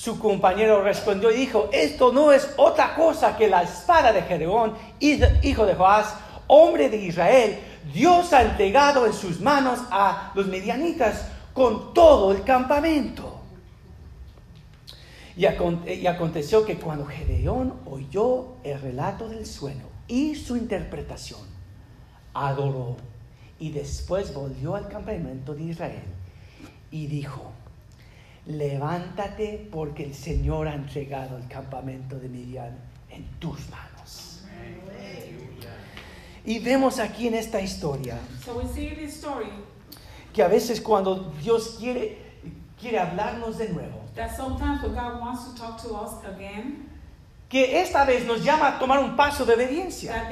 [0.00, 4.72] Su compañero respondió y dijo, esto no es otra cosa que la espada de Gedeón,
[4.98, 6.14] hijo de Joás,
[6.46, 7.58] hombre de Israel.
[7.92, 13.42] Dios ha entregado en sus manos a los medianitas con todo el campamento.
[15.36, 21.42] Y, y aconteció que cuando Gedeón oyó el relato del sueño y su interpretación,
[22.32, 22.96] adoró
[23.58, 26.04] y después volvió al campamento de Israel
[26.90, 27.52] y dijo,
[28.46, 32.76] levántate porque el Señor ha entregado el campamento de Midian
[33.10, 34.44] en tus manos.
[36.44, 38.18] Y vemos aquí en esta historia
[40.32, 42.18] que a veces cuando Dios quiere,
[42.80, 44.00] quiere hablarnos de nuevo,
[47.48, 50.28] que esta vez nos llama a tomar un paso de obediencia.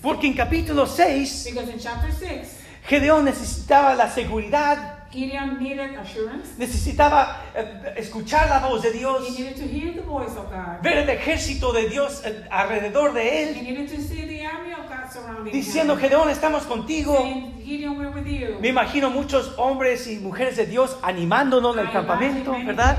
[0.00, 6.58] Porque en capítulo 6, Because in chapter 6, Gedeón necesitaba la seguridad, Gideon needed assurance.
[6.58, 10.82] necesitaba eh, escuchar la voz de Dios, He needed to hear the voice of God.
[10.82, 14.72] ver el ejército de Dios eh, alrededor de He él, needed to see the army
[14.72, 16.00] of God surrounding diciendo, him.
[16.00, 17.16] Gedeón, estamos contigo.
[17.16, 18.58] Saying, Gideon, we're with you.
[18.60, 22.98] Me imagino muchos hombres y mujeres de Dios animándonos en el I campamento, ¿verdad?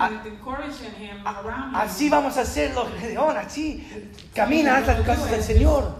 [0.00, 1.76] Ah, encouraging him A- around him.
[1.76, 3.86] Así vamos a hacerlo, Gedeón, así.
[4.34, 5.96] Camina, haz las cosas del Señor.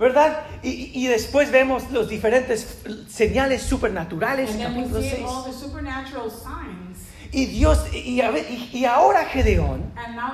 [0.00, 0.44] ¿Verdad?
[0.62, 2.78] Y, y después vemos los diferentes
[3.08, 5.24] señales supernaturales And en capítulo see 6.
[5.28, 6.98] all the supernatural signs.
[7.32, 9.92] Y Dios, y, y- y ahora Gedeón,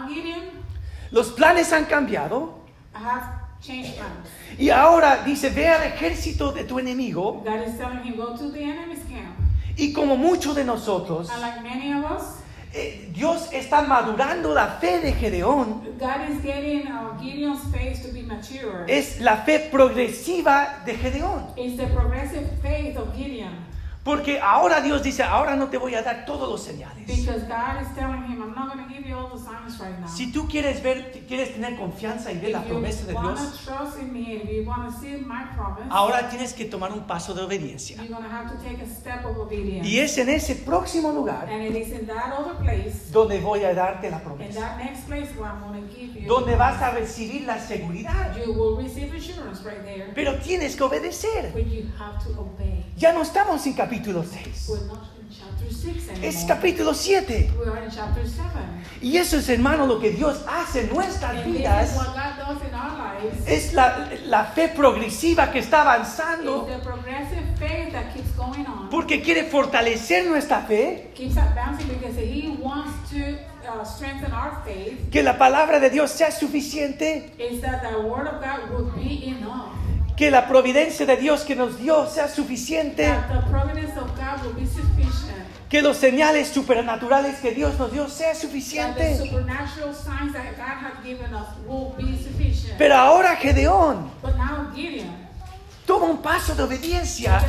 [0.08, 0.40] Gideon
[1.10, 2.60] los planes han cambiado.
[2.94, 3.22] have
[3.60, 4.28] changed plans.
[4.58, 7.42] Y ahora dice, ve al ejército de tu enemigo.
[7.44, 9.36] Him, go to the enemy's camp.
[9.76, 12.22] Y como muchos de nosotros, like many of us,
[12.76, 15.82] eh, Dios está madurando la fe de Gedeón.
[15.98, 18.84] God is getting uh, Gideon's faith to be mature.
[18.86, 21.46] Es la fe progresiva de Gedeón.
[21.56, 23.66] It's the progressive faith of Gideon.
[24.06, 27.04] Porque ahora Dios dice, ahora no te voy a dar todos los señales.
[27.08, 29.98] Because God is telling him, I'm not going to give you all the signs right
[29.98, 30.06] now.
[30.06, 33.64] Si tú quieres ver, quieres tener confianza y ver la promesa de want Dios, to
[33.66, 37.04] trust in me, if you want to see my promise, ahora tienes que tomar un
[37.04, 37.96] paso de obediencia.
[37.96, 39.84] you're going to have to take a step of obedience.
[39.84, 43.64] Y es en ese próximo lugar And it is in that other place, donde voy
[43.64, 44.60] a darte la promesa.
[44.60, 48.36] that next place where I'm going to give you, Donde vas a recibir la seguridad.
[48.36, 50.12] you will receive assurance right there.
[50.14, 51.50] Pero tienes que obedecer.
[51.52, 52.84] But you have to obey.
[52.96, 54.68] Ya no estamos en capítulo 6.
[54.68, 56.28] We're not in chapter 6 anymore.
[56.28, 57.52] Es capítulo 7.
[57.58, 58.76] We are in chapter 7.
[59.02, 61.96] Y eso es, hermano, lo que Dios hace en nuestras vidas.
[63.46, 66.66] Es la, la fe progresiva que está avanzando.
[68.90, 71.12] Porque quiere fortalecer nuestra fe.
[71.14, 73.38] keeps advancing because He wants to
[73.68, 75.10] uh, strengthen our faith.
[75.10, 77.32] Que la palabra de Dios sea suficiente.
[80.16, 83.04] Que la providencia de Dios que nos dio sea suficiente.
[83.04, 85.36] That the providence of God will be sufficient.
[85.68, 89.18] Que los señales supernaturales que Dios nos dio sea suficiente.
[92.78, 95.08] Pero ahora Gedeón But now Gideon,
[95.86, 97.42] toma un paso de obediencia.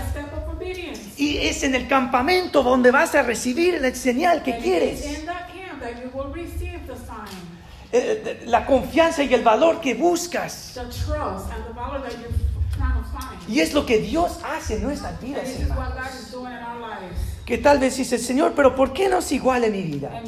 [1.16, 5.06] Y es en el campamento donde vas a recibir la señal que quieres.
[7.94, 10.78] Eh, La confianza y el valor que buscas.
[13.48, 15.44] Y es lo que Dios hace en nuestras vidas.
[17.46, 20.22] Que tal vez dice, Señor, pero ¿por qué no es igual en mi vida?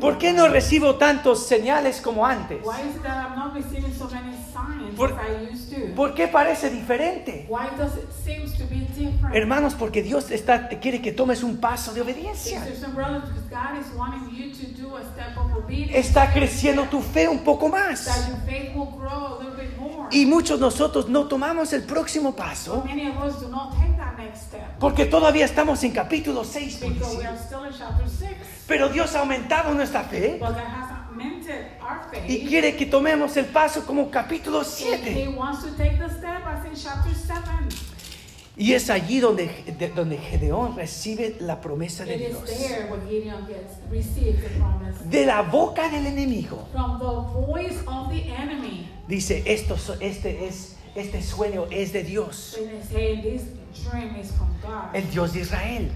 [0.00, 2.64] ¿Por qué no recibo tantos señales como antes?
[2.64, 5.94] Why is it that I'm not receiving so many signs Por- as I used to?
[5.94, 7.46] ¿Por qué parece diferente?
[7.48, 9.34] Why does it seems to be different?
[9.34, 12.66] Hermanos, porque Dios está, quiere que tomes un paso de obediencia.
[15.92, 18.04] Está creciendo tu fe un poco más.
[18.04, 20.08] that your faith will grow a little bit more.
[20.10, 23.72] Y muchos de nosotros no tomamos el próximo so paso many of us do not
[23.78, 26.80] take that next step porque todavía estamos en capítulo 6.
[28.78, 29.02] Por because we decir.
[29.02, 29.08] are still in chapter 6.
[29.08, 32.24] Pero Dios ha aumentado nuestra fe But God has augmented our faith.
[32.30, 35.36] y quiere que tomemos el paso como capítulo And He 7.
[35.36, 37.68] wants to take the step as in chapter 7.
[38.56, 39.46] Y es allí donde,
[39.78, 42.44] de- donde Gedeón recibe la promesa de Dios.
[42.44, 44.98] there where Gideon gets received the promise.
[45.08, 46.66] De la boca del enemigo.
[46.72, 48.86] From the voice of the enemy.
[49.08, 52.58] Dice, esto, este, es, este sueño es de Dios,
[54.92, 55.90] el Dios de Israel.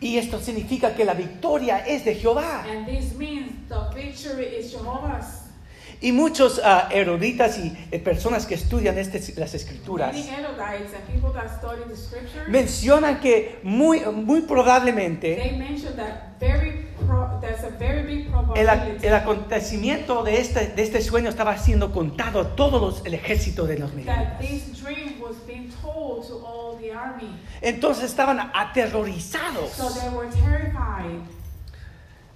[0.00, 2.64] Y esto significa que la victoria es de Jehová.
[2.68, 5.42] And this means the victory is Jehovah's.
[6.00, 10.14] Y muchos ah, eruditas y eh, personas que estudian este- las escrituras
[12.48, 17.40] mencionan que muy, muy probablemente they mention that very pro,
[18.54, 18.68] el,
[19.02, 23.66] el acontecimiento de este, de este sueño estaba siendo contado a todos los, el ejército
[23.66, 27.30] de los dream was being told to all the army.
[27.60, 29.70] Entonces estaban aterrorizados.
[29.70, 31.20] So they were terrified.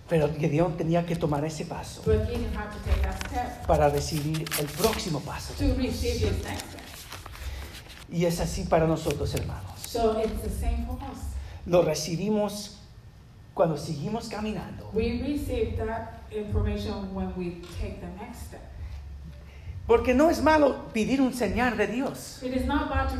[0.09, 3.88] Pero Gedeón tenía que tomar ese paso But Gideon had to take that step para
[3.91, 5.55] recibir el próximo paso.
[5.55, 6.80] to receive next step.
[8.11, 9.78] Y es así para nosotros, hermanos.
[9.86, 11.18] So it's the same for us.
[11.64, 12.78] Lo recibimos
[13.55, 14.91] cuando seguimos caminando.
[14.93, 18.70] We receive that information when we take the next step.
[19.91, 22.41] Porque no es malo pedir un señal de Dios.
[22.45, 23.16] It is not bad to,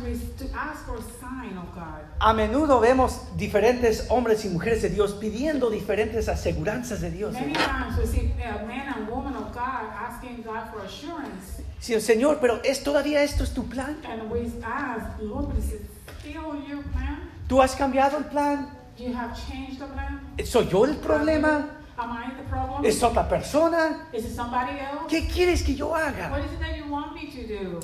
[0.55, 1.99] ask for a sign of God.
[2.21, 7.33] A menudo vemos diferentes hombres y mujeres de Dios pidiendo diferentes aseguranzas de Dios.
[7.33, 11.61] Many times we see a man and woman of God asking God for assurance.
[11.81, 13.97] Sí, Señor, pero ¿es todavía esto es tu plan?
[14.09, 15.81] And we ask, Lord, but is it
[16.21, 17.17] still your plan?
[17.49, 18.69] ¿Tú has cambiado el plan?
[18.97, 20.21] You have changed the plan?
[20.45, 21.80] ¿Soy yo el problema?
[22.01, 22.83] Am I the problem?
[22.83, 24.07] ¿Es otra persona?
[24.11, 25.07] Is it somebody else?
[25.07, 26.39] ¿Qué quieres que yo What haga?
[26.39, 27.79] is it that you want me to do?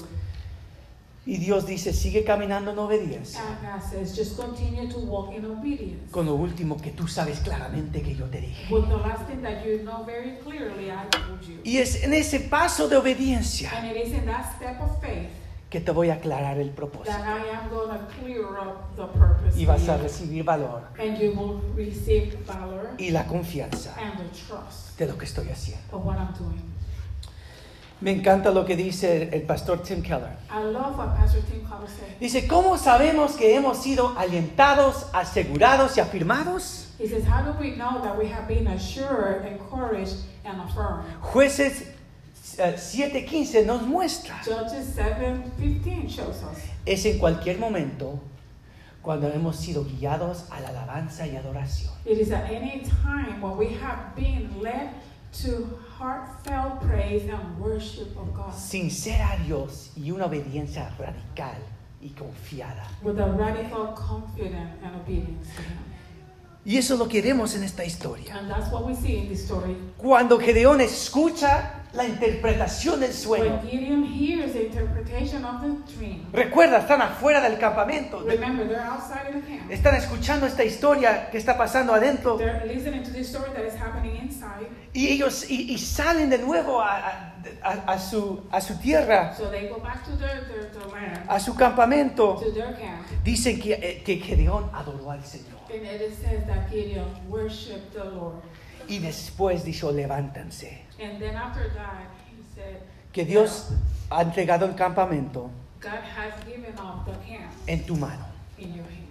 [1.27, 3.41] Y Dios dice, sigue caminando en obediencia.
[3.41, 6.09] And God says, just continue to walk in obedience.
[6.09, 8.73] Con lo último que tú sabes claramente que yo te dije.
[8.73, 11.59] With the last thing that you know very clearly, I told you.
[11.65, 15.29] Y es en ese paso de obediencia And it is in that step of faith
[15.69, 17.11] que te voy a aclarar el propósito.
[17.11, 19.59] that I am going to clear up the purpose.
[19.59, 24.29] Y vas a recibir valor And you will receive valor y la confianza and the
[24.47, 26.01] trust de lo que estoy haciendo.
[27.99, 30.37] Me encanta lo que dice el- pastor Tim Keller.
[30.51, 32.19] I love what Pastor Tim Keller said.
[32.19, 36.93] Dice, ¿cómo sabemos que hemos sido alentados, asegurados y afirmados?
[36.99, 41.05] He says, How do we know that we have been assured, encouraged, and affirmed?
[41.33, 41.85] Jueces
[42.57, 44.41] 7:15 nos muestra.
[44.43, 46.57] Judges 7 15 shows us.
[46.85, 48.19] Es en cualquier momento
[49.01, 51.93] cuando hemos sido guiados a la alabanza y adoración.
[52.05, 54.89] It is at any time when we have been led
[55.43, 61.57] to heartfelt praise and worship of God Sincera a Dios y una obediencia radical
[62.01, 62.87] y confiada.
[63.03, 65.47] with a radical confidence and obedience.
[66.65, 68.35] Y eso lo que vemos en esta historia.
[68.37, 69.77] And that's what we see in this story.
[69.97, 76.25] Cuando Gedeón escucha la interpretación del sueño, When Gideon hears the interpretation of the dream,
[76.33, 78.19] recuerda, están afuera del campamento.
[78.25, 79.71] remember they're outside of the camp.
[79.71, 83.73] Están escuchando esta historia que está pasando adentro They're listening to this story that is
[83.75, 84.67] happening inside.
[84.93, 87.33] y ellos y, y salen de nuevo a, a-
[87.63, 88.43] a- a su,
[88.81, 92.35] tierra, So they go back to their, their, their land, a su campamento.
[92.35, 93.05] to their camp.
[93.23, 95.57] Dicen que, eh, que Gedeón adoró al Señor.
[98.87, 100.83] Y después dijo, levántense.
[100.99, 102.81] And then after that, he said,
[103.11, 103.69] Que Dios
[104.09, 105.49] ha entregado el campamento
[105.81, 108.25] God has given up the camp en tu mano.
[108.57, 109.07] in your hand.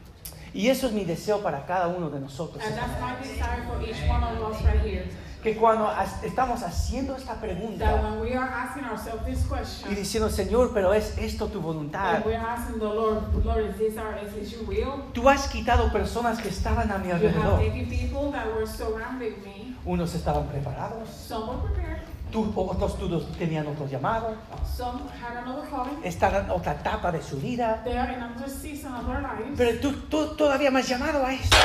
[0.52, 2.64] Y eso es mi deseo para cada uno de nosotros.
[2.64, 5.04] And that's my desire for each one of us right here.
[5.46, 5.88] Que cuando
[6.24, 10.92] estamos haciendo esta pregunta when we are asking ourselves this y question, diciendo, Señor, pero
[10.92, 12.24] es esto tu voluntad.
[12.80, 14.56] Lord, Lord, is our, is?
[15.12, 17.60] Tú has quitado personas que estaban a mi alrededor.
[17.60, 19.76] taken people that were surrounding me.
[19.84, 22.00] Unos estaban preparados, Some were prepared.
[22.32, 24.34] tú, otros tú tenían otro llamado,
[26.02, 27.84] estaban en otra etapa de su vida.
[29.56, 31.56] Pero tú, tú todavía me has llamado a esto.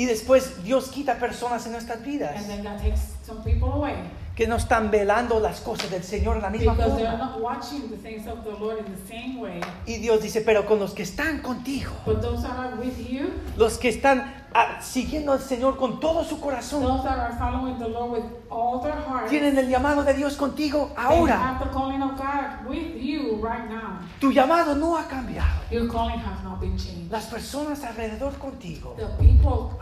[0.00, 3.96] Y después Dios quita personas en nuestras vidas And then God takes some people away.
[4.34, 7.18] que no están velando las cosas del Señor en la misma Because forma.
[7.18, 9.60] not watching the things of the Lord in the same way.
[9.86, 13.28] Y Dios dice, pero con los que están contigo, But those that are with you,
[13.58, 17.78] los que están ah, siguiendo al Señor con todo su corazón, those that are following
[17.78, 18.94] the Lord with all their
[19.28, 21.36] tienen el llamado de Dios contigo they ahora.
[21.36, 23.98] have the calling of God with you right now.
[24.18, 25.60] Tu llamado no ha cambiado.
[25.70, 27.10] Your calling has not been changed.
[27.10, 29.76] Las personas alrededor contigo The people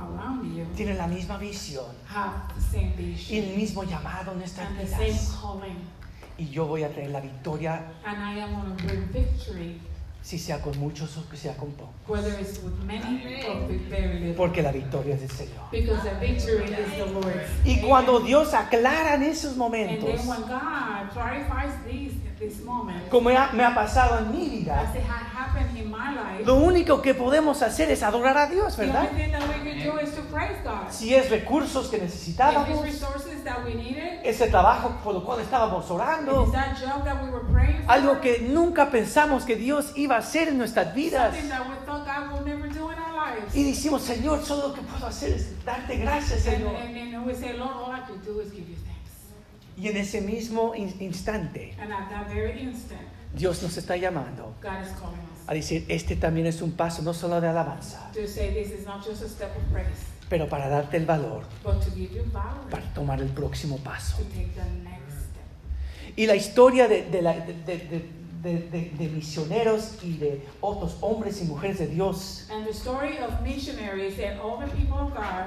[0.79, 4.79] tienen la misma visión have the same y vision el mismo llamado en nuestras and
[4.79, 5.37] the same vidas.
[5.41, 5.77] calling.
[6.39, 9.81] Y yo voy a traer la victoria, And I am going to bring victory,
[10.23, 11.93] si sea con muchos o que sea con pocos.
[12.07, 14.35] whether it's with many or with very little.
[14.37, 15.69] Porque la victoria es del Señor.
[15.73, 17.51] Because the victory is the Lord's.
[17.65, 18.21] Y cuando.
[18.21, 22.28] Dios aclara en esos And momentos, then when God clarifies these this moment,
[23.11, 26.45] como ha- me ha pasado en mi vida, as it had happened in my life,
[26.45, 29.09] lo único que podemos hacer es adorar a Dios, the ¿verdad?
[29.11, 30.89] only thing that we can do is to praise God.
[30.91, 35.91] Si es recursos que necesitábamos, resources that we needed, ese trabajo por lo cual estábamos
[35.91, 39.93] orando, it's that job that we were praying for, algo que nunca pensamos que Dios
[39.97, 41.35] iba a hacer en nuestras vidas.
[43.55, 46.73] Y decimos, Señor, solo lo que puedo hacer es darte gracias, Señor.
[49.81, 53.01] Y en ese mismo in- instante, And at that very instant,
[53.35, 57.03] Dios nos está llamando God is calling us a decir, este también es un paso
[57.03, 59.89] no solo de alabanza, to say this is not just a step of praise,
[60.29, 64.17] pero para darte el valor but to give you power para tomar el próximo paso.
[64.17, 66.17] to take the next step.
[66.17, 70.45] Y la historia de, de la- de- de- de- de- de- de misioneros y de
[70.61, 74.99] otros hombres y mujeres de Dios And the story of missionaries and all the people
[74.99, 75.47] of God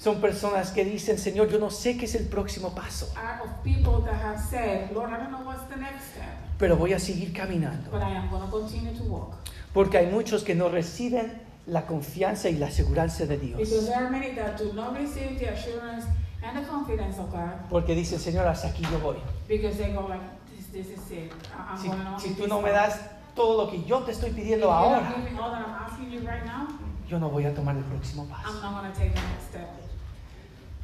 [0.00, 3.50] son personas que dicen, Señor, yo no sé qué es el próximo paso, are of
[3.62, 6.24] people that have said, Lord, I don't know what's the next step,
[6.58, 7.90] pero voy a seguir caminando.
[7.90, 9.34] but I am going to continue to walk.
[9.74, 13.86] Porque hay muchos que no reciben la confianza y la seguridad de Because Dios.
[13.86, 16.06] there are many that do not receive the assurance
[16.42, 19.18] and the confidence of God Porque dicen, Señor, hasta aquí yo voy.
[19.46, 20.22] because they go like,
[20.56, 21.32] this, this is it.
[21.54, 22.98] I- I'm Si, si tú no me das
[23.36, 26.44] todo lo que yo te estoy pidiendo ahora, giving all that I'm asking you right
[26.46, 26.66] now,
[27.06, 28.60] yo no voy a tomar el próximo I'm paso.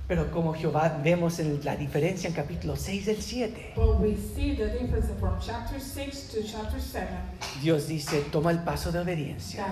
[0.08, 4.54] Pero como Jehová vemos en la diferencia en capítulo 6 del 7, But we see
[4.54, 7.08] the difference from chapter 6 to chapter 7
[7.60, 9.66] Dios dice, toma el paso de obediencia.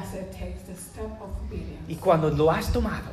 [1.86, 3.10] Y cuando lo has tomado,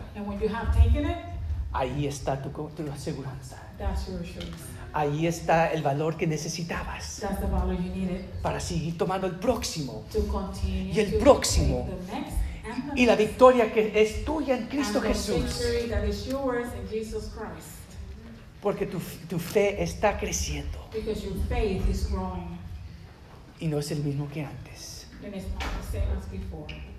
[1.72, 3.57] ahí está tu, tu aseguranza.
[4.93, 7.24] Ahí está el valor que necesitabas
[8.41, 10.03] para seguir tomando el próximo.
[10.63, 11.88] Y el próximo.
[12.95, 15.43] Y la victoria que es tuya en Cristo Jesús.
[15.43, 17.82] victory that is yours in Jesus Christ.
[18.61, 20.89] Porque tu, tu fe está creciendo
[23.59, 25.07] y no es el mismo que antes.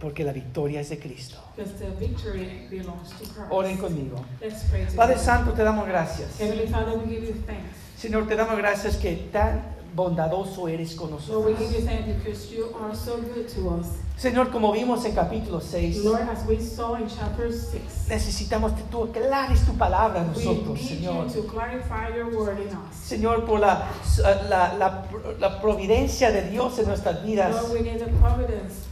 [0.01, 1.43] Porque la victoria es de Cristo.
[3.51, 4.25] Oren conmigo.
[4.97, 6.31] Padre Santo, te damos gracias.
[7.97, 11.59] Señor, te damos gracias que tan bondadoso eres con Lord, we nosotros.
[11.59, 13.87] give you thanks because you are so good to us.
[14.17, 18.83] Señor, como vimos en capítulo 6, Lord, as we saw in chapter 6, necesitamos que
[18.91, 21.27] tú aclares tu palabra a nosotros, Señor.
[21.35, 22.95] you to clarify your word in us.
[22.95, 23.89] Señor, por la,
[24.49, 25.05] la, la,
[25.41, 28.87] la providencia de Dios en nuestras vidas, Lord, we need the providence,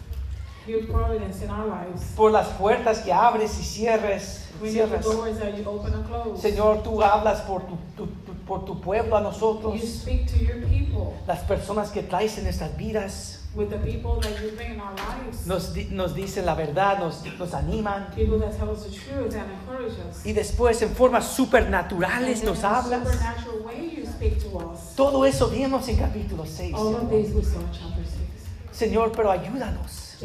[0.66, 2.12] your providence in our lives.
[2.16, 5.04] por las puertas que abres y cierres, cierras.
[5.04, 6.40] doors that you open and close.
[6.42, 8.08] Señor, tú hablas por tu-
[8.50, 12.42] por tu pueblo a You nosotros, speak to your people las personas que traes en
[12.44, 15.46] nuestras vidas, with the people that you bring in our lives.
[15.46, 18.12] nos, di- nos dicen la verdad, nos, nos animan.
[18.12, 20.26] People that tell us the truth and encourage us.
[20.26, 23.04] Y después en formas supernaturales nos hablas.
[23.04, 24.96] supernatural way you speak to us.
[24.96, 26.74] Todo eso vimos en capítulo 6.
[26.74, 28.16] All of these we saw in chapter 6.
[28.72, 30.16] Señor, pero ayúdanos.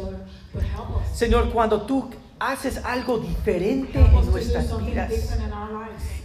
[0.51, 1.15] But help us.
[1.15, 2.09] Señor, cuando tú
[2.39, 5.11] haces algo diferente en nuestras vidas.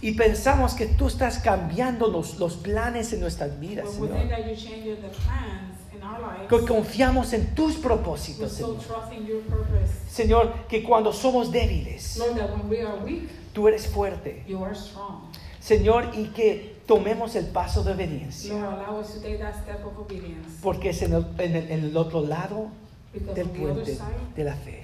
[0.01, 4.29] y pensamos que tú estás cambiando los, los planes en nuestras vidas, When we think
[4.29, 8.77] Señor, that you're changing the plans in our lives, que confiamos en tus propósitos, Señor.
[10.09, 12.17] Señor, que cuando somos débiles,
[13.53, 14.43] tú eres fuerte.
[15.59, 18.53] Señor, y que tomemos el paso de obediencia,
[20.63, 22.69] porque es en el, en el- en el otro lado
[23.13, 23.97] del puente
[24.35, 24.83] de la fe,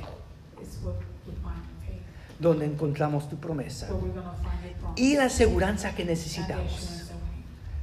[2.40, 3.90] donde encontramos tu promesa
[4.96, 7.10] y la aseguranza que necesitamos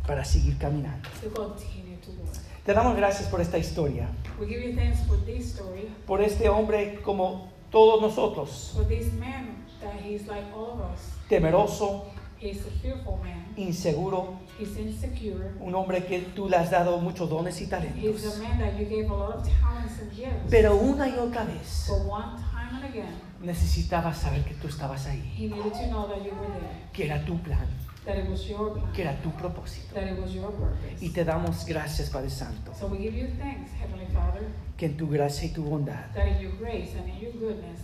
[0.07, 1.09] para seguir caminando.
[2.64, 4.09] Te damos gracias por esta historia,
[6.07, 8.78] por este hombre como todos nosotros,
[11.28, 12.07] temeroso,
[13.57, 14.38] inseguro,
[15.61, 18.40] un hombre que tú le has dado muchos dones y talentos.
[20.51, 21.90] Pero una y otra vez
[23.45, 25.51] Necesitaba saber que tú estabas ahí,
[26.92, 27.66] que era tu plan,
[28.07, 29.95] that it was your plan, que era tu propósito.
[29.95, 31.05] that it was your purpose.
[31.05, 34.42] Y te damos gracias, Padre Santo, So we give you thanks, Heavenly Father,
[34.76, 37.80] que en tu gracia y tu bondad that in your grace and in your goodness,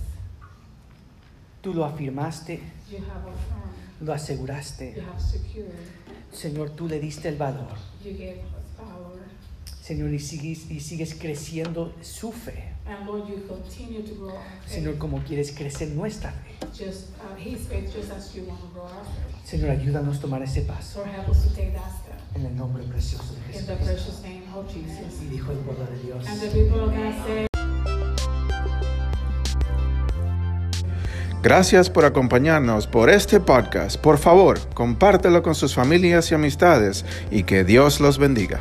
[1.62, 4.94] tú lo afirmaste, you have affirmed, lo aseguraste.
[4.96, 5.74] you have secured,
[6.32, 7.76] Señor, tú le diste el valor.
[8.02, 8.40] you gave.
[9.91, 12.62] Señor, y sigues, y sigues creciendo su fe.
[12.86, 14.36] And Lord, you continue to grow.
[14.64, 16.55] Señor, como quieres crecer nuestra fe.
[16.72, 19.45] just uh, His faith, just as you want to grow our faith.
[19.45, 21.01] Señor, ayúdanos a tomar ese paso.
[21.01, 23.84] So help us to take that step En el nombre precioso de in the Jesús.
[23.84, 25.22] precious name of Jesus.
[25.22, 26.24] Y dijo el pueblo de Dios.
[26.28, 27.47] And the people of God say.
[31.43, 33.97] Gracias por acompañarnos por este podcast.
[33.97, 38.61] Por favor, compártelo con sus familias y amistades y que Dios los bendiga.